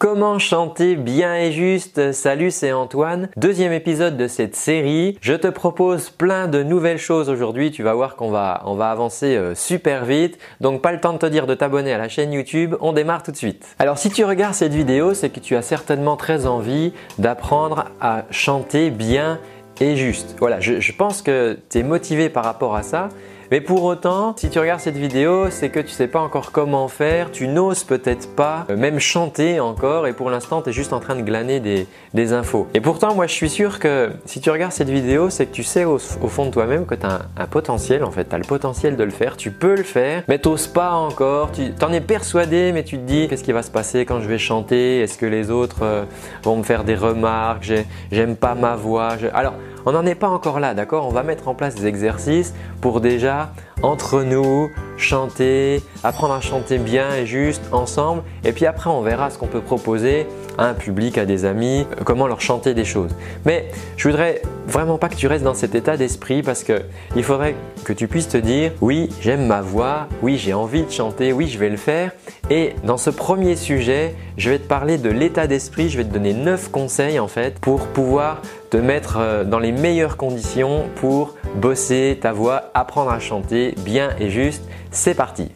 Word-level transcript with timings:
Comment 0.00 0.38
chanter 0.38 0.96
bien 0.96 1.36
et 1.36 1.52
juste? 1.52 2.12
Salut, 2.12 2.50
c'est 2.50 2.72
Antoine. 2.72 3.28
Deuxième 3.36 3.74
épisode 3.74 4.16
de 4.16 4.28
cette 4.28 4.56
série. 4.56 5.18
Je 5.20 5.34
te 5.34 5.46
propose 5.46 6.08
plein 6.08 6.48
de 6.48 6.62
nouvelles 6.62 6.96
choses 6.96 7.28
aujourd'hui. 7.28 7.70
Tu 7.70 7.82
vas 7.82 7.92
voir 7.92 8.16
qu'on 8.16 8.30
va, 8.30 8.62
on 8.64 8.76
va 8.76 8.90
avancer 8.90 9.36
euh, 9.36 9.54
super 9.54 10.06
vite. 10.06 10.38
Donc 10.62 10.80
pas 10.80 10.92
le 10.92 11.00
temps 11.00 11.12
de 11.12 11.18
te 11.18 11.26
dire 11.26 11.46
de 11.46 11.54
t'abonner 11.54 11.92
à 11.92 11.98
la 11.98 12.08
chaîne 12.08 12.32
YouTube. 12.32 12.76
On 12.80 12.94
démarre 12.94 13.22
tout 13.22 13.30
de 13.30 13.36
suite. 13.36 13.76
Alors 13.78 13.98
si 13.98 14.08
tu 14.08 14.24
regardes 14.24 14.54
cette 14.54 14.72
vidéo, 14.72 15.12
c'est 15.12 15.28
que 15.28 15.38
tu 15.38 15.54
as 15.54 15.60
certainement 15.60 16.16
très 16.16 16.46
envie 16.46 16.94
d'apprendre 17.18 17.90
à 18.00 18.24
chanter 18.30 18.88
bien 18.88 19.38
et 19.82 19.96
juste. 19.96 20.34
Voilà, 20.38 20.60
je, 20.60 20.80
je 20.80 20.92
pense 20.94 21.20
que 21.20 21.58
tu 21.68 21.78
es 21.78 21.82
motivé 21.82 22.30
par 22.30 22.44
rapport 22.44 22.74
à 22.74 22.82
ça. 22.82 23.10
Mais 23.50 23.60
pour 23.60 23.82
autant, 23.82 24.34
si 24.36 24.48
tu 24.48 24.60
regardes 24.60 24.80
cette 24.80 24.96
vidéo, 24.96 25.50
c'est 25.50 25.70
que 25.70 25.80
tu 25.80 25.88
sais 25.88 26.06
pas 26.06 26.20
encore 26.20 26.52
comment 26.52 26.86
faire, 26.86 27.32
tu 27.32 27.48
n'oses 27.48 27.82
peut-être 27.82 28.36
pas 28.36 28.64
euh, 28.70 28.76
même 28.76 29.00
chanter 29.00 29.58
encore 29.58 30.06
et 30.06 30.12
pour 30.12 30.30
l'instant, 30.30 30.62
tu 30.62 30.70
es 30.70 30.72
juste 30.72 30.92
en 30.92 31.00
train 31.00 31.16
de 31.16 31.22
glaner 31.22 31.58
des, 31.58 32.32
infos. 32.32 32.68
Et 32.74 32.80
pourtant, 32.80 33.12
moi, 33.12 33.26
je 33.26 33.32
suis 33.32 33.48
sûr 33.48 33.80
que 33.80 34.10
si 34.24 34.40
tu 34.40 34.50
regardes 34.50 34.70
cette 34.70 34.88
vidéo, 34.88 35.30
c'est 35.30 35.46
que 35.46 35.52
tu 35.52 35.64
sais 35.64 35.84
au, 35.84 35.98
fond 35.98 36.46
de 36.46 36.50
toi-même 36.52 36.86
que 36.86 36.94
tu 36.94 37.04
as 37.04 37.22
un, 37.36 37.46
potentiel, 37.46 38.04
en 38.04 38.12
fait, 38.12 38.28
tu 38.28 38.34
as 38.36 38.38
le 38.38 38.44
potentiel 38.44 38.94
de 38.94 39.02
le 39.02 39.10
faire, 39.10 39.36
tu 39.36 39.50
peux 39.50 39.74
le 39.74 39.82
faire, 39.82 40.22
mais 40.28 40.38
tu 40.38 40.48
pas 40.72 40.92
encore, 40.92 41.50
tu 41.50 41.72
en 41.82 41.92
es 41.92 42.00
persuadé, 42.00 42.70
mais 42.72 42.84
tu 42.84 42.98
te 42.98 43.02
dis 43.02 43.26
qu'est-ce 43.26 43.42
qui 43.42 43.52
va 43.52 43.62
se 43.62 43.70
passer 43.70 44.04
quand 44.04 44.20
je 44.20 44.28
vais 44.28 44.38
chanter? 44.38 45.00
Est-ce 45.00 45.18
que 45.18 45.26
les 45.26 45.50
autres 45.50 45.82
euh, 45.82 46.04
vont 46.44 46.56
me 46.56 46.62
faire 46.62 46.84
des 46.84 46.94
remarques? 46.94 47.72
J'aime 48.12 48.36
pas 48.36 48.54
ma 48.54 48.76
voix. 48.76 49.16
Alors, 49.34 49.54
on 49.86 49.92
n'en 49.92 50.04
est 50.06 50.14
pas 50.14 50.28
encore 50.28 50.60
là, 50.60 50.74
d'accord? 50.74 51.06
On 51.06 51.10
va 51.10 51.22
mettre 51.22 51.48
en 51.48 51.54
place 51.54 51.74
des 51.74 51.86
exercices 51.86 52.54
pour 52.80 53.00
déjà, 53.00 53.52
entre 53.82 54.22
nous, 54.22 54.70
chanter, 54.96 55.82
apprendre 56.04 56.34
à 56.34 56.40
chanter 56.40 56.78
bien 56.78 57.14
et 57.14 57.26
juste 57.26 57.62
ensemble. 57.72 58.22
Et 58.44 58.52
puis 58.52 58.66
après, 58.66 58.90
on 58.90 59.00
verra 59.00 59.30
ce 59.30 59.38
qu'on 59.38 59.46
peut 59.46 59.60
proposer 59.60 60.26
à 60.58 60.66
un 60.66 60.74
public, 60.74 61.18
à 61.18 61.24
des 61.24 61.44
amis, 61.44 61.86
comment 62.04 62.26
leur 62.26 62.40
chanter 62.40 62.74
des 62.74 62.84
choses. 62.84 63.10
Mais 63.46 63.70
je 63.96 64.08
voudrais 64.08 64.42
vraiment 64.66 64.98
pas 64.98 65.08
que 65.08 65.16
tu 65.16 65.26
restes 65.26 65.44
dans 65.44 65.54
cet 65.54 65.74
état 65.74 65.96
d'esprit 65.96 66.42
parce 66.42 66.62
que 66.62 66.82
il 67.16 67.24
faudrait 67.24 67.54
que 67.84 67.92
tu 67.92 68.08
puisses 68.08 68.28
te 68.28 68.36
dire 68.36 68.72
oui, 68.80 69.08
j'aime 69.20 69.46
ma 69.46 69.62
voix, 69.62 70.06
oui, 70.22 70.36
j'ai 70.36 70.52
envie 70.52 70.82
de 70.82 70.90
chanter, 70.90 71.32
oui, 71.32 71.48
je 71.48 71.58
vais 71.58 71.70
le 71.70 71.76
faire. 71.76 72.12
Et 72.50 72.74
dans 72.84 72.98
ce 72.98 73.10
premier 73.10 73.56
sujet, 73.56 74.14
je 74.36 74.50
vais 74.50 74.58
te 74.58 74.66
parler 74.66 74.98
de 74.98 75.10
l'état 75.10 75.46
d'esprit, 75.46 75.88
je 75.88 75.96
vais 75.96 76.04
te 76.04 76.12
donner 76.12 76.34
9 76.34 76.70
conseils 76.70 77.18
en 77.18 77.28
fait 77.28 77.58
pour 77.58 77.86
pouvoir 77.88 78.42
te 78.70 78.76
mettre 78.76 79.18
euh, 79.18 79.44
dans 79.44 79.58
les 79.58 79.72
meilleures 79.72 80.16
conditions 80.16 80.84
pour 80.96 81.34
bosser 81.56 82.18
ta 82.20 82.32
voix, 82.32 82.70
apprendre 82.74 83.10
à 83.10 83.18
chanter 83.18 83.69
bien 83.78 84.10
et 84.18 84.30
juste. 84.30 84.64
C'est 84.90 85.14
parti 85.14 85.48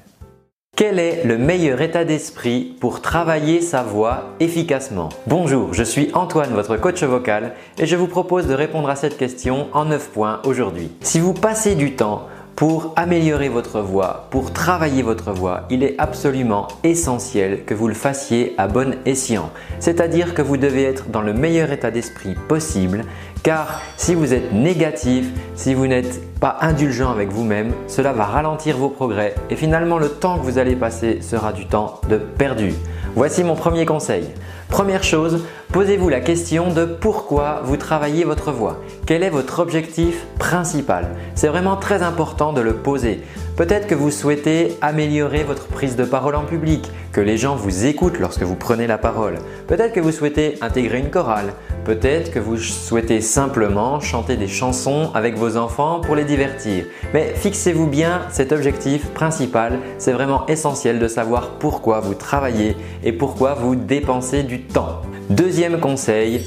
quel 0.77 0.99
est 0.99 1.25
le 1.25 1.39
meilleur 1.39 1.81
état 1.83 2.05
d'esprit 2.05 2.77
pour 2.81 3.01
travailler 3.01 3.61
sa 3.61 3.85
voix 3.85 4.35
efficacement? 4.41 5.09
Bonjour, 5.29 5.73
je 5.73 5.85
suis 5.85 6.11
Antoine, 6.15 6.53
votre 6.53 6.77
coach 6.77 7.05
vocal, 7.05 7.53
et 7.79 7.87
je 7.87 7.95
vous 7.95 8.09
propose 8.09 8.49
de 8.49 8.55
répondre 8.55 8.89
à 8.89 8.97
cette 8.97 9.17
question 9.17 9.69
en 9.73 9.85
9 9.85 10.11
points 10.11 10.41
aujourd'hui. 10.45 10.91
Si 11.01 11.21
vous 11.21 11.33
passez 11.33 11.77
du 11.77 11.95
temps 11.95 12.27
pour 12.57 12.93
améliorer 12.97 13.49
votre 13.49 13.81
voix, 13.81 14.27
pour 14.31 14.53
travailler 14.53 15.03
votre 15.03 15.33
voix, 15.33 15.63
il 15.71 15.85
est 15.85 15.95
absolument 15.99 16.67
essentiel 16.83 17.65
que 17.65 17.75
vous 17.75 17.87
le 17.87 17.95
fassiez 17.95 18.55
à 18.59 18.67
bon 18.67 18.97
escient. 19.07 19.51
C'est-à-dire 19.79 20.35
que 20.35 20.43
vous 20.43 20.57
devez 20.57 20.83
être 20.83 21.09
dans 21.09 21.23
le 21.23 21.35
meilleur 21.35 21.71
état 21.71 21.93
d'esprit 21.93 22.35
possible, 22.49 23.05
car 23.45 23.83
si 23.99 24.15
vous 24.15 24.33
êtes 24.33 24.53
négatif, 24.53 25.27
si 25.55 25.75
vous 25.75 25.87
n'êtes 25.87 26.39
pas 26.41 26.57
indulgent 26.63 27.11
avec 27.11 27.31
vous-même, 27.31 27.73
cela 27.87 28.13
va 28.13 28.25
ralentir 28.25 28.79
vos 28.79 28.89
progrès 28.89 29.35
et 29.51 29.55
finalement 29.55 29.99
le 29.99 30.09
temps 30.09 30.39
que 30.39 30.45
vous 30.45 30.59
allez 30.59 30.75
passer 30.75 31.21
sera 31.21 31.53
du 31.53 31.67
temps 31.67 32.01
de 32.09 32.17
perdu. 32.17 32.73
Voici 33.15 33.45
mon 33.45 33.55
premier 33.55 33.85
conseil. 33.85 34.25
Première 34.71 35.05
chose, 35.05 35.45
posez-vous 35.73 36.09
la 36.09 36.21
question 36.21 36.73
de 36.73 36.87
pourquoi 36.87 37.61
vous 37.65 37.77
travaillez 37.77 38.25
votre 38.25 38.51
voix. 38.51 38.79
Quel 39.07 39.23
est 39.23 39.31
votre 39.31 39.61
objectif 39.61 40.25
principal? 40.39 41.11
C'est 41.35 41.49
vraiment 41.49 41.77
très 41.77 42.03
important 42.03 42.53
de 42.55 42.63
le 42.63 42.75
poser. 42.75 43.23
Peut-être 43.57 43.87
que 43.87 43.95
vous 43.95 44.11
souhaitez 44.11 44.77
améliorer 44.83 45.45
votre 45.45 45.69
prise 45.69 45.95
de 45.95 46.05
parole 46.05 46.35
en 46.35 46.43
public, 46.43 46.91
que 47.13 47.21
les 47.21 47.39
gens 47.39 47.55
vous 47.55 47.87
écoutent 47.87 48.19
lorsque 48.19 48.43
vous 48.43 48.57
prenez 48.57 48.89
la 48.89 48.99
parole. 48.99 49.37
Peut-être 49.69 49.93
que 49.93 50.01
vous 50.01 50.11
souhaitez 50.11 50.59
intégrer 50.61 50.99
une 50.99 51.11
chorale. 51.11 51.55
Peut-être 51.85 52.33
que 52.33 52.41
vous 52.41 52.57
souhaitez 52.57 53.21
simplement 53.21 54.01
chanter 54.01 54.37
des 54.37 54.49
chansons 54.49 55.13
avec 55.15 55.37
vos 55.37 55.57
enfants 55.57 56.01
pour 56.01 56.17
les 56.17 56.25
divertir. 56.25 56.87
Mais 57.13 57.33
fixez-vous 57.37 57.87
bien 57.87 58.23
cet 58.33 58.51
objectif 58.51 59.07
principal. 59.11 59.79
C'est 59.99 60.11
vraiment 60.11 60.47
essentiel 60.49 60.99
de 60.99 61.07
savoir 61.07 61.51
pourquoi 61.61 62.01
vous 62.01 62.15
travaillez 62.15 62.77
et 63.05 63.13
pourquoi 63.13 63.55
vous 63.55 63.77
dépensez 63.77 64.43
du 64.43 64.63
temps. 64.63 65.03
Deuxième 65.31 65.79
conseil, 65.79 66.45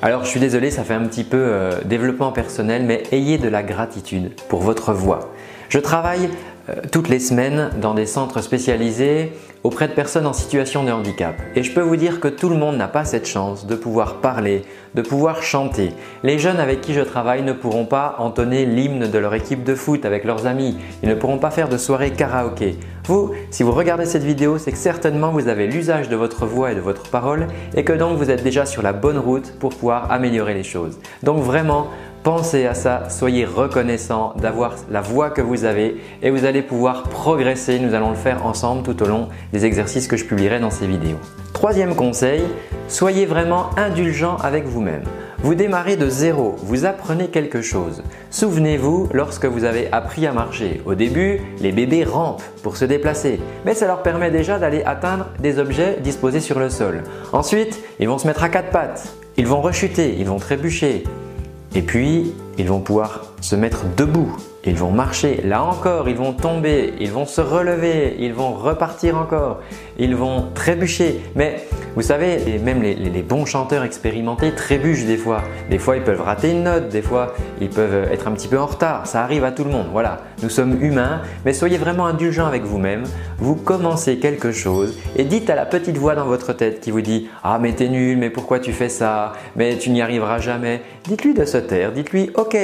alors 0.00 0.24
je 0.24 0.30
suis 0.30 0.40
désolé, 0.40 0.70
ça 0.70 0.84
fait 0.84 0.94
un 0.94 1.04
petit 1.04 1.24
peu 1.24 1.36
euh, 1.36 1.82
développement 1.84 2.32
personnel, 2.32 2.84
mais 2.86 3.02
ayez 3.12 3.36
de 3.36 3.48
la 3.48 3.62
gratitude 3.62 4.32
pour 4.48 4.62
votre 4.62 4.94
voix. 4.94 5.30
Je 5.68 5.78
travaille 5.78 6.30
euh, 6.68 6.74
toutes 6.90 7.08
les 7.08 7.20
semaines 7.20 7.70
dans 7.80 7.94
des 7.94 8.06
centres 8.06 8.40
spécialisés 8.40 9.32
auprès 9.62 9.88
de 9.88 9.92
personnes 9.92 10.26
en 10.26 10.32
situation 10.32 10.84
de 10.84 10.92
handicap. 10.92 11.34
Et 11.54 11.62
je 11.62 11.72
peux 11.72 11.80
vous 11.80 11.96
dire 11.96 12.20
que 12.20 12.28
tout 12.28 12.48
le 12.48 12.56
monde 12.56 12.76
n'a 12.76 12.88
pas 12.88 13.04
cette 13.04 13.26
chance 13.26 13.66
de 13.66 13.74
pouvoir 13.74 14.20
parler, 14.20 14.62
de 14.94 15.02
pouvoir 15.02 15.42
chanter. 15.42 15.92
Les 16.22 16.38
jeunes 16.38 16.60
avec 16.60 16.80
qui 16.80 16.92
je 16.92 17.00
travaille 17.00 17.42
ne 17.42 17.52
pourront 17.52 17.84
pas 17.84 18.16
entonner 18.18 18.64
l'hymne 18.64 19.10
de 19.10 19.18
leur 19.18 19.34
équipe 19.34 19.64
de 19.64 19.74
foot 19.74 20.04
avec 20.04 20.24
leurs 20.24 20.46
amis. 20.46 20.76
Ils 21.02 21.08
ne 21.08 21.14
pourront 21.14 21.38
pas 21.38 21.50
faire 21.50 21.68
de 21.68 21.76
soirée 21.78 22.12
karaoké. 22.12 22.78
Vous, 23.04 23.32
si 23.50 23.62
vous 23.62 23.72
regardez 23.72 24.06
cette 24.06 24.24
vidéo, 24.24 24.58
c'est 24.58 24.72
que 24.72 24.78
certainement 24.78 25.30
vous 25.30 25.48
avez 25.48 25.66
l'usage 25.66 26.08
de 26.08 26.16
votre 26.16 26.46
voix 26.46 26.72
et 26.72 26.74
de 26.74 26.80
votre 26.80 27.10
parole 27.10 27.48
et 27.74 27.84
que 27.84 27.92
donc 27.92 28.18
vous 28.18 28.30
êtes 28.30 28.42
déjà 28.42 28.66
sur 28.66 28.82
la 28.82 28.92
bonne 28.92 29.18
route 29.18 29.52
pour 29.58 29.70
pouvoir 29.70 30.10
améliorer 30.10 30.54
les 30.54 30.64
choses. 30.64 30.98
Donc 31.22 31.42
vraiment, 31.42 31.88
Pensez 32.26 32.66
à 32.66 32.74
ça, 32.74 33.08
soyez 33.08 33.44
reconnaissant 33.44 34.34
d'avoir 34.42 34.74
la 34.90 35.00
voix 35.00 35.30
que 35.30 35.40
vous 35.40 35.64
avez 35.64 35.96
et 36.22 36.30
vous 36.30 36.44
allez 36.44 36.60
pouvoir 36.60 37.04
progresser. 37.04 37.78
Nous 37.78 37.94
allons 37.94 38.10
le 38.10 38.16
faire 38.16 38.44
ensemble 38.44 38.82
tout 38.82 39.00
au 39.00 39.06
long 39.06 39.28
des 39.52 39.64
exercices 39.64 40.08
que 40.08 40.16
je 40.16 40.24
publierai 40.24 40.58
dans 40.58 40.72
ces 40.72 40.88
vidéos. 40.88 41.18
Troisième 41.52 41.94
conseil, 41.94 42.42
soyez 42.88 43.26
vraiment 43.26 43.70
indulgent 43.76 44.38
avec 44.38 44.64
vous-même. 44.64 45.04
Vous 45.44 45.54
démarrez 45.54 45.96
de 45.96 46.08
zéro, 46.08 46.56
vous 46.58 46.84
apprenez 46.84 47.28
quelque 47.28 47.62
chose. 47.62 48.02
Souvenez-vous 48.30 49.08
lorsque 49.12 49.46
vous 49.46 49.62
avez 49.62 49.86
appris 49.92 50.26
à 50.26 50.32
marcher. 50.32 50.82
Au 50.84 50.96
début, 50.96 51.40
les 51.60 51.70
bébés 51.70 52.02
rampent 52.02 52.42
pour 52.64 52.76
se 52.76 52.84
déplacer, 52.84 53.38
mais 53.64 53.74
ça 53.74 53.86
leur 53.86 54.02
permet 54.02 54.32
déjà 54.32 54.58
d'aller 54.58 54.82
atteindre 54.84 55.26
des 55.38 55.60
objets 55.60 55.98
disposés 56.02 56.40
sur 56.40 56.58
le 56.58 56.70
sol. 56.70 57.04
Ensuite, 57.32 57.78
ils 58.00 58.08
vont 58.08 58.18
se 58.18 58.26
mettre 58.26 58.42
à 58.42 58.48
quatre 58.48 58.70
pattes, 58.70 59.14
ils 59.36 59.46
vont 59.46 59.60
rechuter, 59.60 60.16
ils 60.18 60.26
vont 60.26 60.40
trébucher, 60.40 61.04
et 61.76 61.82
puis, 61.82 62.32
ils 62.56 62.66
vont 62.66 62.80
pouvoir 62.80 63.26
se 63.42 63.54
mettre 63.54 63.84
debout. 63.98 64.34
Ils 64.66 64.74
vont 64.74 64.90
marcher. 64.90 65.40
Là 65.44 65.62
encore, 65.62 66.08
ils 66.08 66.16
vont 66.16 66.32
tomber. 66.32 66.94
Ils 66.98 67.12
vont 67.12 67.24
se 67.24 67.40
relever. 67.40 68.16
Ils 68.18 68.34
vont 68.34 68.52
repartir 68.52 69.16
encore. 69.16 69.60
Ils 69.98 70.16
vont 70.16 70.48
trébucher. 70.54 71.20
Mais 71.36 71.64
vous 71.94 72.02
savez, 72.02 72.58
même 72.62 72.82
les, 72.82 73.22
bons 73.22 73.46
chanteurs 73.46 73.84
expérimentés 73.84 74.52
trébuchent 74.52 75.06
des 75.06 75.16
fois. 75.16 75.42
Des 75.70 75.78
fois, 75.78 75.96
ils 75.96 76.02
peuvent 76.02 76.20
rater 76.20 76.50
une 76.50 76.64
note, 76.64 76.88
des 76.88 77.00
fois, 77.00 77.34
ils 77.60 77.70
peuvent 77.70 78.12
être 78.12 78.28
un 78.28 78.32
petit 78.32 78.48
peu 78.48 78.58
en 78.58 78.66
retard. 78.66 79.06
Ça 79.06 79.22
arrive 79.22 79.44
à 79.44 79.52
tout 79.52 79.64
le 79.64 79.70
monde. 79.70 79.86
Voilà, 79.92 80.20
nous 80.42 80.50
sommes 80.50 80.82
humains, 80.82 81.22
mais 81.44 81.52
soyez 81.52 81.78
vraiment 81.78 82.06
indulgents 82.06 82.46
avec 82.46 82.64
vous-même. 82.64 83.04
Vous 83.38 83.54
commencez 83.54 84.18
quelque 84.18 84.52
chose 84.52 84.98
et 85.16 85.24
dites 85.24 85.48
à 85.48 85.54
la 85.54 85.64
petite 85.64 85.96
voix 85.96 86.14
dans 86.14 86.26
votre 86.26 86.52
tête 86.52 86.80
qui 86.80 86.90
vous 86.90 87.00
dit 87.00 87.28
Ah, 87.42 87.58
mais 87.58 87.72
t'es 87.72 87.88
nul, 87.88 88.18
mais 88.18 88.30
pourquoi 88.30 88.58
tu 88.58 88.72
fais 88.72 88.88
ça? 88.88 89.32
Mais 89.56 89.78
tu 89.78 89.90
n'y 89.90 90.02
arriveras 90.02 90.38
jamais. 90.38 90.82
Dites-lui 91.04 91.34
de 91.34 91.44
se 91.44 91.56
taire, 91.56 91.92
dites-lui 91.92 92.30
Ok, 92.34 92.56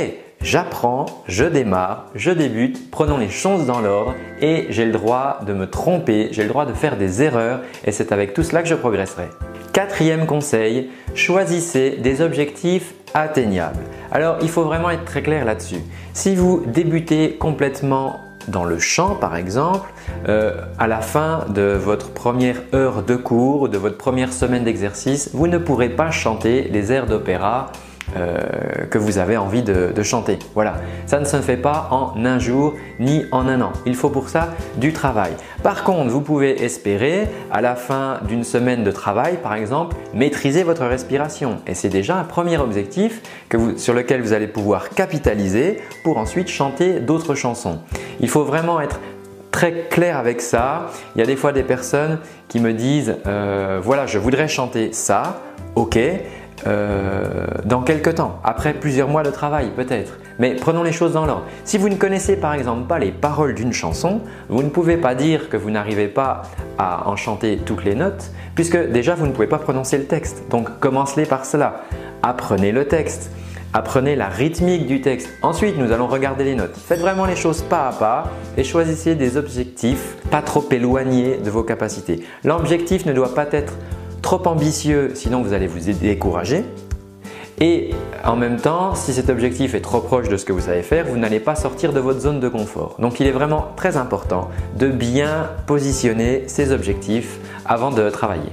J'apprends, 0.44 1.06
je 1.28 1.44
démarre, 1.44 2.06
je 2.16 2.32
débute, 2.32 2.90
prenons 2.90 3.16
les 3.16 3.30
choses 3.30 3.64
dans 3.64 3.80
l'ordre 3.80 4.14
et 4.40 4.66
j'ai 4.70 4.84
le 4.84 4.90
droit 4.90 5.38
de 5.46 5.52
me 5.52 5.70
tromper, 5.70 6.30
j'ai 6.32 6.42
le 6.42 6.48
droit 6.48 6.66
de 6.66 6.72
faire 6.72 6.96
des 6.96 7.22
erreurs 7.22 7.60
et 7.84 7.92
c'est 7.92 8.10
avec 8.10 8.34
tout 8.34 8.42
cela 8.42 8.62
que 8.62 8.68
je 8.68 8.74
progresserai. 8.74 9.28
Quatrième 9.72 10.26
conseil, 10.26 10.90
choisissez 11.14 11.92
des 12.02 12.22
objectifs 12.22 12.92
atteignables. 13.14 13.78
Alors 14.10 14.38
il 14.42 14.48
faut 14.48 14.64
vraiment 14.64 14.90
être 14.90 15.04
très 15.04 15.22
clair 15.22 15.44
là-dessus. 15.44 15.80
Si 16.12 16.34
vous 16.34 16.64
débutez 16.66 17.36
complètement 17.36 18.18
dans 18.48 18.64
le 18.64 18.80
chant 18.80 19.14
par 19.14 19.36
exemple, 19.36 19.88
euh, 20.28 20.60
à 20.76 20.88
la 20.88 21.02
fin 21.02 21.46
de 21.50 21.78
votre 21.80 22.10
première 22.10 22.60
heure 22.74 23.04
de 23.04 23.14
cours, 23.14 23.68
de 23.68 23.78
votre 23.78 23.96
première 23.96 24.32
semaine 24.32 24.64
d'exercice, 24.64 25.30
vous 25.34 25.46
ne 25.46 25.58
pourrez 25.58 25.90
pas 25.90 26.10
chanter 26.10 26.68
les 26.72 26.90
airs 26.90 27.06
d'opéra 27.06 27.70
euh, 28.16 28.38
que 28.90 28.98
vous 28.98 29.18
avez 29.18 29.36
envie 29.36 29.62
de, 29.62 30.02
chanter. 30.02 30.38
Voilà, 30.54 30.74
ça 31.06 31.20
ne 31.20 31.24
se 31.24 31.36
fait 31.40 31.56
pas 31.56 31.88
en 31.90 32.24
un 32.24 32.38
jour 32.38 32.74
ni 32.98 33.24
en 33.30 33.48
un 33.48 33.60
an. 33.60 33.72
Il 33.86 33.94
faut 33.94 34.10
pour 34.10 34.28
ça 34.28 34.50
du 34.76 34.92
travail. 34.92 35.32
Par 35.62 35.84
contre, 35.84 36.10
vous 36.10 36.20
pouvez 36.20 36.62
espérer 36.62 37.28
à 37.50 37.60
la 37.60 37.76
fin 37.76 38.20
d'une 38.26 38.44
semaine 38.44 38.84
de 38.84 38.90
travail, 38.90 39.38
par 39.42 39.54
exemple, 39.54 39.96
maîtriser 40.12 40.62
votre 40.64 40.84
respiration. 40.84 41.58
Et 41.66 41.74
c'est 41.74 41.88
déjà 41.88 42.16
un 42.16 42.24
premier 42.24 42.58
objectif 42.58 43.22
sur 43.76 43.94
lequel 43.94 44.22
vous 44.22 44.32
allez 44.32 44.48
pouvoir 44.48 44.90
capitaliser 44.90 45.80
pour 46.04 46.18
ensuite 46.18 46.48
chanter 46.48 47.00
d'autres 47.00 47.34
chansons. 47.34 47.78
Il 48.20 48.28
faut 48.28 48.44
vraiment 48.44 48.80
être 48.80 48.98
très 49.52 49.86
clair 49.90 50.18
avec 50.18 50.40
ça. 50.40 50.86
Il 51.14 51.20
y 51.20 51.22
a 51.22 51.26
des 51.26 51.36
fois 51.36 51.52
des 51.52 51.62
personnes 51.62 52.18
qui 52.48 52.58
me 52.58 52.72
disent 52.72 53.16
euh, 53.26 53.78
voilà, 53.82 54.06
je 54.06 54.18
voudrais 54.18 54.48
chanter 54.48 54.92
ça, 54.92 55.40
ok, 55.76 55.98
euh, 56.66 57.46
dans 57.64 57.82
quelques 57.82 58.14
temps, 58.14 58.38
après 58.44 58.74
plusieurs 58.74 59.08
mois 59.08 59.22
de 59.22 59.30
travail 59.30 59.70
peut-être. 59.74 60.18
Mais 60.38 60.54
prenons 60.54 60.82
les 60.82 60.92
choses 60.92 61.12
dans 61.12 61.26
l'ordre. 61.26 61.44
Si 61.64 61.78
vous 61.78 61.88
ne 61.88 61.96
connaissez 61.96 62.36
par 62.36 62.54
exemple 62.54 62.86
pas 62.86 62.98
les 62.98 63.10
paroles 63.10 63.54
d'une 63.54 63.72
chanson, 63.72 64.20
vous 64.48 64.62
ne 64.62 64.68
pouvez 64.68 64.96
pas 64.96 65.14
dire 65.14 65.48
que 65.48 65.56
vous 65.56 65.70
n'arrivez 65.70 66.08
pas 66.08 66.42
à 66.78 67.08
en 67.08 67.16
chanter 67.16 67.58
toutes 67.64 67.84
les 67.84 67.94
notes, 67.94 68.30
puisque 68.54 68.76
déjà 68.76 69.14
vous 69.14 69.26
ne 69.26 69.32
pouvez 69.32 69.46
pas 69.46 69.58
prononcer 69.58 69.98
le 69.98 70.04
texte. 70.04 70.44
Donc 70.50 70.78
commencez 70.78 71.26
par 71.26 71.44
cela. 71.44 71.82
Apprenez 72.22 72.72
le 72.72 72.86
texte. 72.86 73.30
Apprenez 73.74 74.16
la 74.16 74.28
rythmique 74.28 74.86
du 74.86 75.00
texte. 75.00 75.30
Ensuite, 75.40 75.78
nous 75.78 75.92
allons 75.92 76.06
regarder 76.06 76.44
les 76.44 76.54
notes. 76.54 76.76
Faites 76.76 77.00
vraiment 77.00 77.24
les 77.24 77.36
choses 77.36 77.62
pas 77.62 77.88
à 77.88 77.92
pas 77.92 78.30
et 78.58 78.64
choisissez 78.64 79.14
des 79.14 79.38
objectifs 79.38 80.16
pas 80.30 80.42
trop 80.42 80.62
éloignés 80.70 81.38
de 81.38 81.48
vos 81.48 81.62
capacités. 81.62 82.22
L'objectif 82.44 83.06
ne 83.06 83.14
doit 83.14 83.34
pas 83.34 83.46
être 83.50 83.72
trop 84.22 84.46
ambitieux, 84.46 85.10
sinon 85.14 85.42
vous 85.42 85.52
allez 85.52 85.66
vous 85.66 85.92
décourager. 85.92 86.64
Et 87.60 87.90
en 88.24 88.34
même 88.34 88.56
temps, 88.56 88.94
si 88.94 89.12
cet 89.12 89.28
objectif 89.28 89.74
est 89.74 89.80
trop 89.80 90.00
proche 90.00 90.28
de 90.28 90.36
ce 90.36 90.44
que 90.44 90.52
vous 90.52 90.62
savez 90.62 90.82
faire, 90.82 91.06
vous 91.06 91.18
n'allez 91.18 91.38
pas 91.38 91.54
sortir 91.54 91.92
de 91.92 92.00
votre 92.00 92.20
zone 92.20 92.40
de 92.40 92.48
confort. 92.48 92.96
Donc 92.98 93.20
il 93.20 93.26
est 93.26 93.32
vraiment 93.32 93.66
très 93.76 93.96
important 93.96 94.48
de 94.78 94.88
bien 94.88 95.50
positionner 95.66 96.44
ces 96.46 96.72
objectifs 96.72 97.38
avant 97.66 97.90
de 97.90 98.08
travailler. 98.10 98.50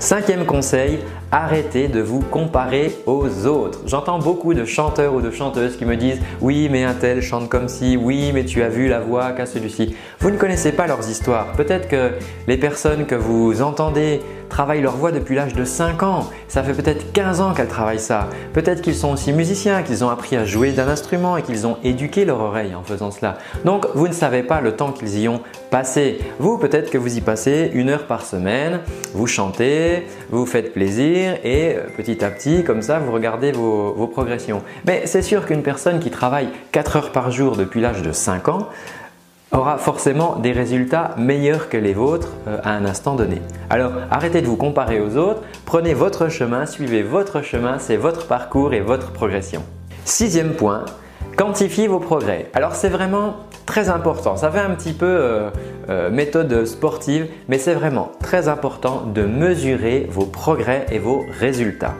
Cinquième 0.00 0.44
conseil, 0.44 1.00
arrêtez 1.32 1.88
de 1.88 2.00
vous 2.00 2.20
comparer 2.20 2.96
aux 3.06 3.46
autres. 3.46 3.80
J'entends 3.86 4.20
beaucoup 4.20 4.54
de 4.54 4.64
chanteurs 4.64 5.14
ou 5.14 5.20
de 5.20 5.30
chanteuses 5.30 5.76
qui 5.76 5.84
me 5.84 5.96
disent 5.96 6.20
oui 6.40 6.68
mais 6.70 6.84
un 6.84 6.94
tel 6.94 7.20
chante 7.20 7.48
comme 7.48 7.68
si, 7.68 7.96
oui 7.96 8.30
mais 8.32 8.44
tu 8.44 8.62
as 8.62 8.68
vu 8.68 8.88
la 8.88 9.00
voix 9.00 9.32
qu'a 9.32 9.44
celui-ci. 9.44 9.96
Vous 10.20 10.30
ne 10.30 10.36
connaissez 10.36 10.70
pas 10.72 10.86
leurs 10.86 11.08
histoires. 11.08 11.52
Peut-être 11.52 11.88
que 11.88 12.12
les 12.46 12.56
personnes 12.56 13.06
que 13.06 13.16
vous 13.16 13.60
entendez 13.60 14.20
travaillent 14.48 14.80
leur 14.80 14.96
voix 14.96 15.12
depuis 15.12 15.34
l'âge 15.34 15.54
de 15.54 15.64
5 15.64 16.02
ans. 16.02 16.30
Ça 16.48 16.62
fait 16.62 16.72
peut-être 16.72 17.12
15 17.12 17.40
ans 17.40 17.54
qu'elles 17.54 17.68
travaillent 17.68 17.98
ça. 17.98 18.28
Peut-être 18.52 18.82
qu'ils 18.82 18.94
sont 18.94 19.12
aussi 19.12 19.32
musiciens, 19.32 19.82
qu'ils 19.82 20.04
ont 20.04 20.10
appris 20.10 20.36
à 20.36 20.44
jouer 20.44 20.72
d'un 20.72 20.88
instrument 20.88 21.36
et 21.36 21.42
qu'ils 21.42 21.66
ont 21.66 21.76
éduqué 21.84 22.24
leur 22.24 22.40
oreille 22.40 22.74
en 22.74 22.82
faisant 22.82 23.10
cela. 23.10 23.38
Donc 23.64 23.86
vous 23.94 24.08
ne 24.08 24.12
savez 24.12 24.42
pas 24.42 24.60
le 24.60 24.72
temps 24.72 24.92
qu'ils 24.92 25.18
y 25.18 25.28
ont 25.28 25.40
passé. 25.70 26.18
Vous, 26.38 26.58
peut-être 26.58 26.90
que 26.90 26.98
vous 26.98 27.16
y 27.16 27.20
passez 27.20 27.70
une 27.74 27.90
heure 27.90 28.06
par 28.06 28.24
semaine, 28.24 28.80
vous 29.14 29.26
chantez, 29.26 30.06
vous 30.30 30.46
faites 30.46 30.72
plaisir 30.72 31.36
et 31.44 31.76
euh, 31.76 31.86
petit 31.96 32.24
à 32.24 32.30
petit, 32.30 32.64
comme 32.64 32.82
ça, 32.82 32.98
vous 32.98 33.12
regardez 33.12 33.52
vos, 33.52 34.06
progressions. 34.08 34.62
Mais 34.86 35.02
c'est 35.04 35.22
sûr 35.22 35.44
qu'une 35.44 35.62
personne 35.62 36.00
qui 36.00 36.10
travaille 36.10 36.48
4 36.72 36.96
heures 36.96 37.12
par 37.12 37.30
jour 37.30 37.56
depuis 37.56 37.80
l'âge 37.80 38.02
de 38.02 38.12
5 38.12 38.48
ans 38.48 38.68
aura 39.52 39.78
forcément 39.78 40.36
des 40.36 40.52
résultats 40.52 41.14
meilleurs 41.16 41.68
que 41.68 41.76
les 41.76 41.94
vôtres 41.94 42.32
euh, 42.46 42.58
à 42.62 42.72
un 42.72 42.84
instant 42.84 43.14
donné. 43.14 43.40
Alors 43.70 43.92
arrêtez 44.10 44.42
de 44.42 44.46
vous 44.46 44.56
comparer 44.56 45.00
aux 45.00 45.16
autres, 45.16 45.42
prenez 45.64 45.94
votre 45.94 46.28
chemin, 46.28 46.66
suivez 46.66 47.02
votre 47.02 47.42
chemin, 47.42 47.78
c'est 47.78 47.96
votre 47.96 48.26
parcours 48.26 48.74
et 48.74 48.80
votre 48.80 49.12
progression. 49.12 49.62
Sixième 50.04 50.52
point, 50.52 50.84
quantifiez 51.36 51.88
vos 51.88 52.00
progrès. 52.00 52.50
Alors 52.54 52.74
c'est 52.74 52.88
vraiment 52.88 53.36
très 53.66 53.88
important. 53.90 54.36
Ça 54.36 54.50
fait 54.50 54.60
un 54.60 54.70
petit 54.70 54.92
peu 54.92 55.06
euh, 55.06 55.50
euh, 55.90 56.10
méthode 56.10 56.64
sportive, 56.64 57.28
mais 57.48 57.58
c'est 57.58 57.74
vraiment 57.74 58.10
très 58.20 58.48
important 58.48 59.02
de 59.02 59.22
mesurer 59.22 60.06
vos 60.10 60.24
progrès 60.24 60.86
et 60.90 60.98
vos 60.98 61.24
résultats. 61.38 61.94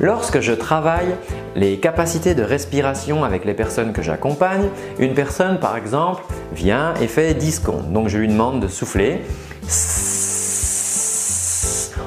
Lorsque 0.00 0.40
je 0.40 0.54
travaille 0.54 1.14
les 1.54 1.76
capacités 1.76 2.34
de 2.34 2.42
respiration 2.42 3.22
avec 3.22 3.44
les 3.44 3.52
personnes 3.52 3.92
que 3.92 4.00
j'accompagne, 4.00 4.70
une 4.98 5.12
personne 5.12 5.60
par 5.60 5.76
exemple 5.76 6.22
vient 6.54 6.94
et 7.02 7.06
fait 7.06 7.34
10 7.34 7.52
secondes. 7.52 7.92
Donc 7.92 8.08
je 8.08 8.16
lui 8.16 8.26
demande 8.26 8.60
de 8.60 8.68
souffler. 8.68 9.20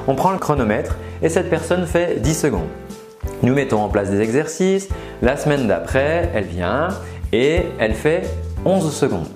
On 0.08 0.16
prend 0.16 0.32
le 0.32 0.38
chronomètre 0.38 0.96
et 1.22 1.28
cette 1.28 1.48
personne 1.48 1.86
fait 1.86 2.20
10 2.20 2.34
secondes. 2.34 2.68
Nous 3.44 3.54
mettons 3.54 3.80
en 3.80 3.88
place 3.88 4.10
des 4.10 4.20
exercices. 4.20 4.88
La 5.22 5.36
semaine 5.36 5.68
d'après, 5.68 6.28
elle 6.34 6.46
vient 6.46 6.88
et 7.32 7.62
elle 7.78 7.94
fait 7.94 8.22
11 8.64 8.92
secondes. 8.92 9.28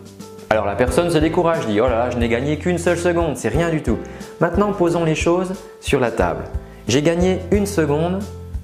Alors 0.50 0.66
la 0.66 0.74
personne 0.74 1.10
se 1.10 1.18
décourage, 1.18 1.64
dit 1.68 1.80
oh 1.80 1.84
là 1.84 2.06
là, 2.06 2.10
je 2.10 2.16
n'ai 2.16 2.28
gagné 2.28 2.58
qu'une 2.58 2.78
seule 2.78 2.98
seconde, 2.98 3.36
c'est 3.36 3.50
rien 3.50 3.70
du 3.70 3.82
tout. 3.82 3.98
Maintenant, 4.40 4.72
posons 4.72 5.04
les 5.04 5.14
choses 5.14 5.52
sur 5.80 6.00
la 6.00 6.10
table. 6.10 6.42
J'ai 6.88 7.02
gagné 7.02 7.38
une 7.52 7.66
seconde 7.66 8.20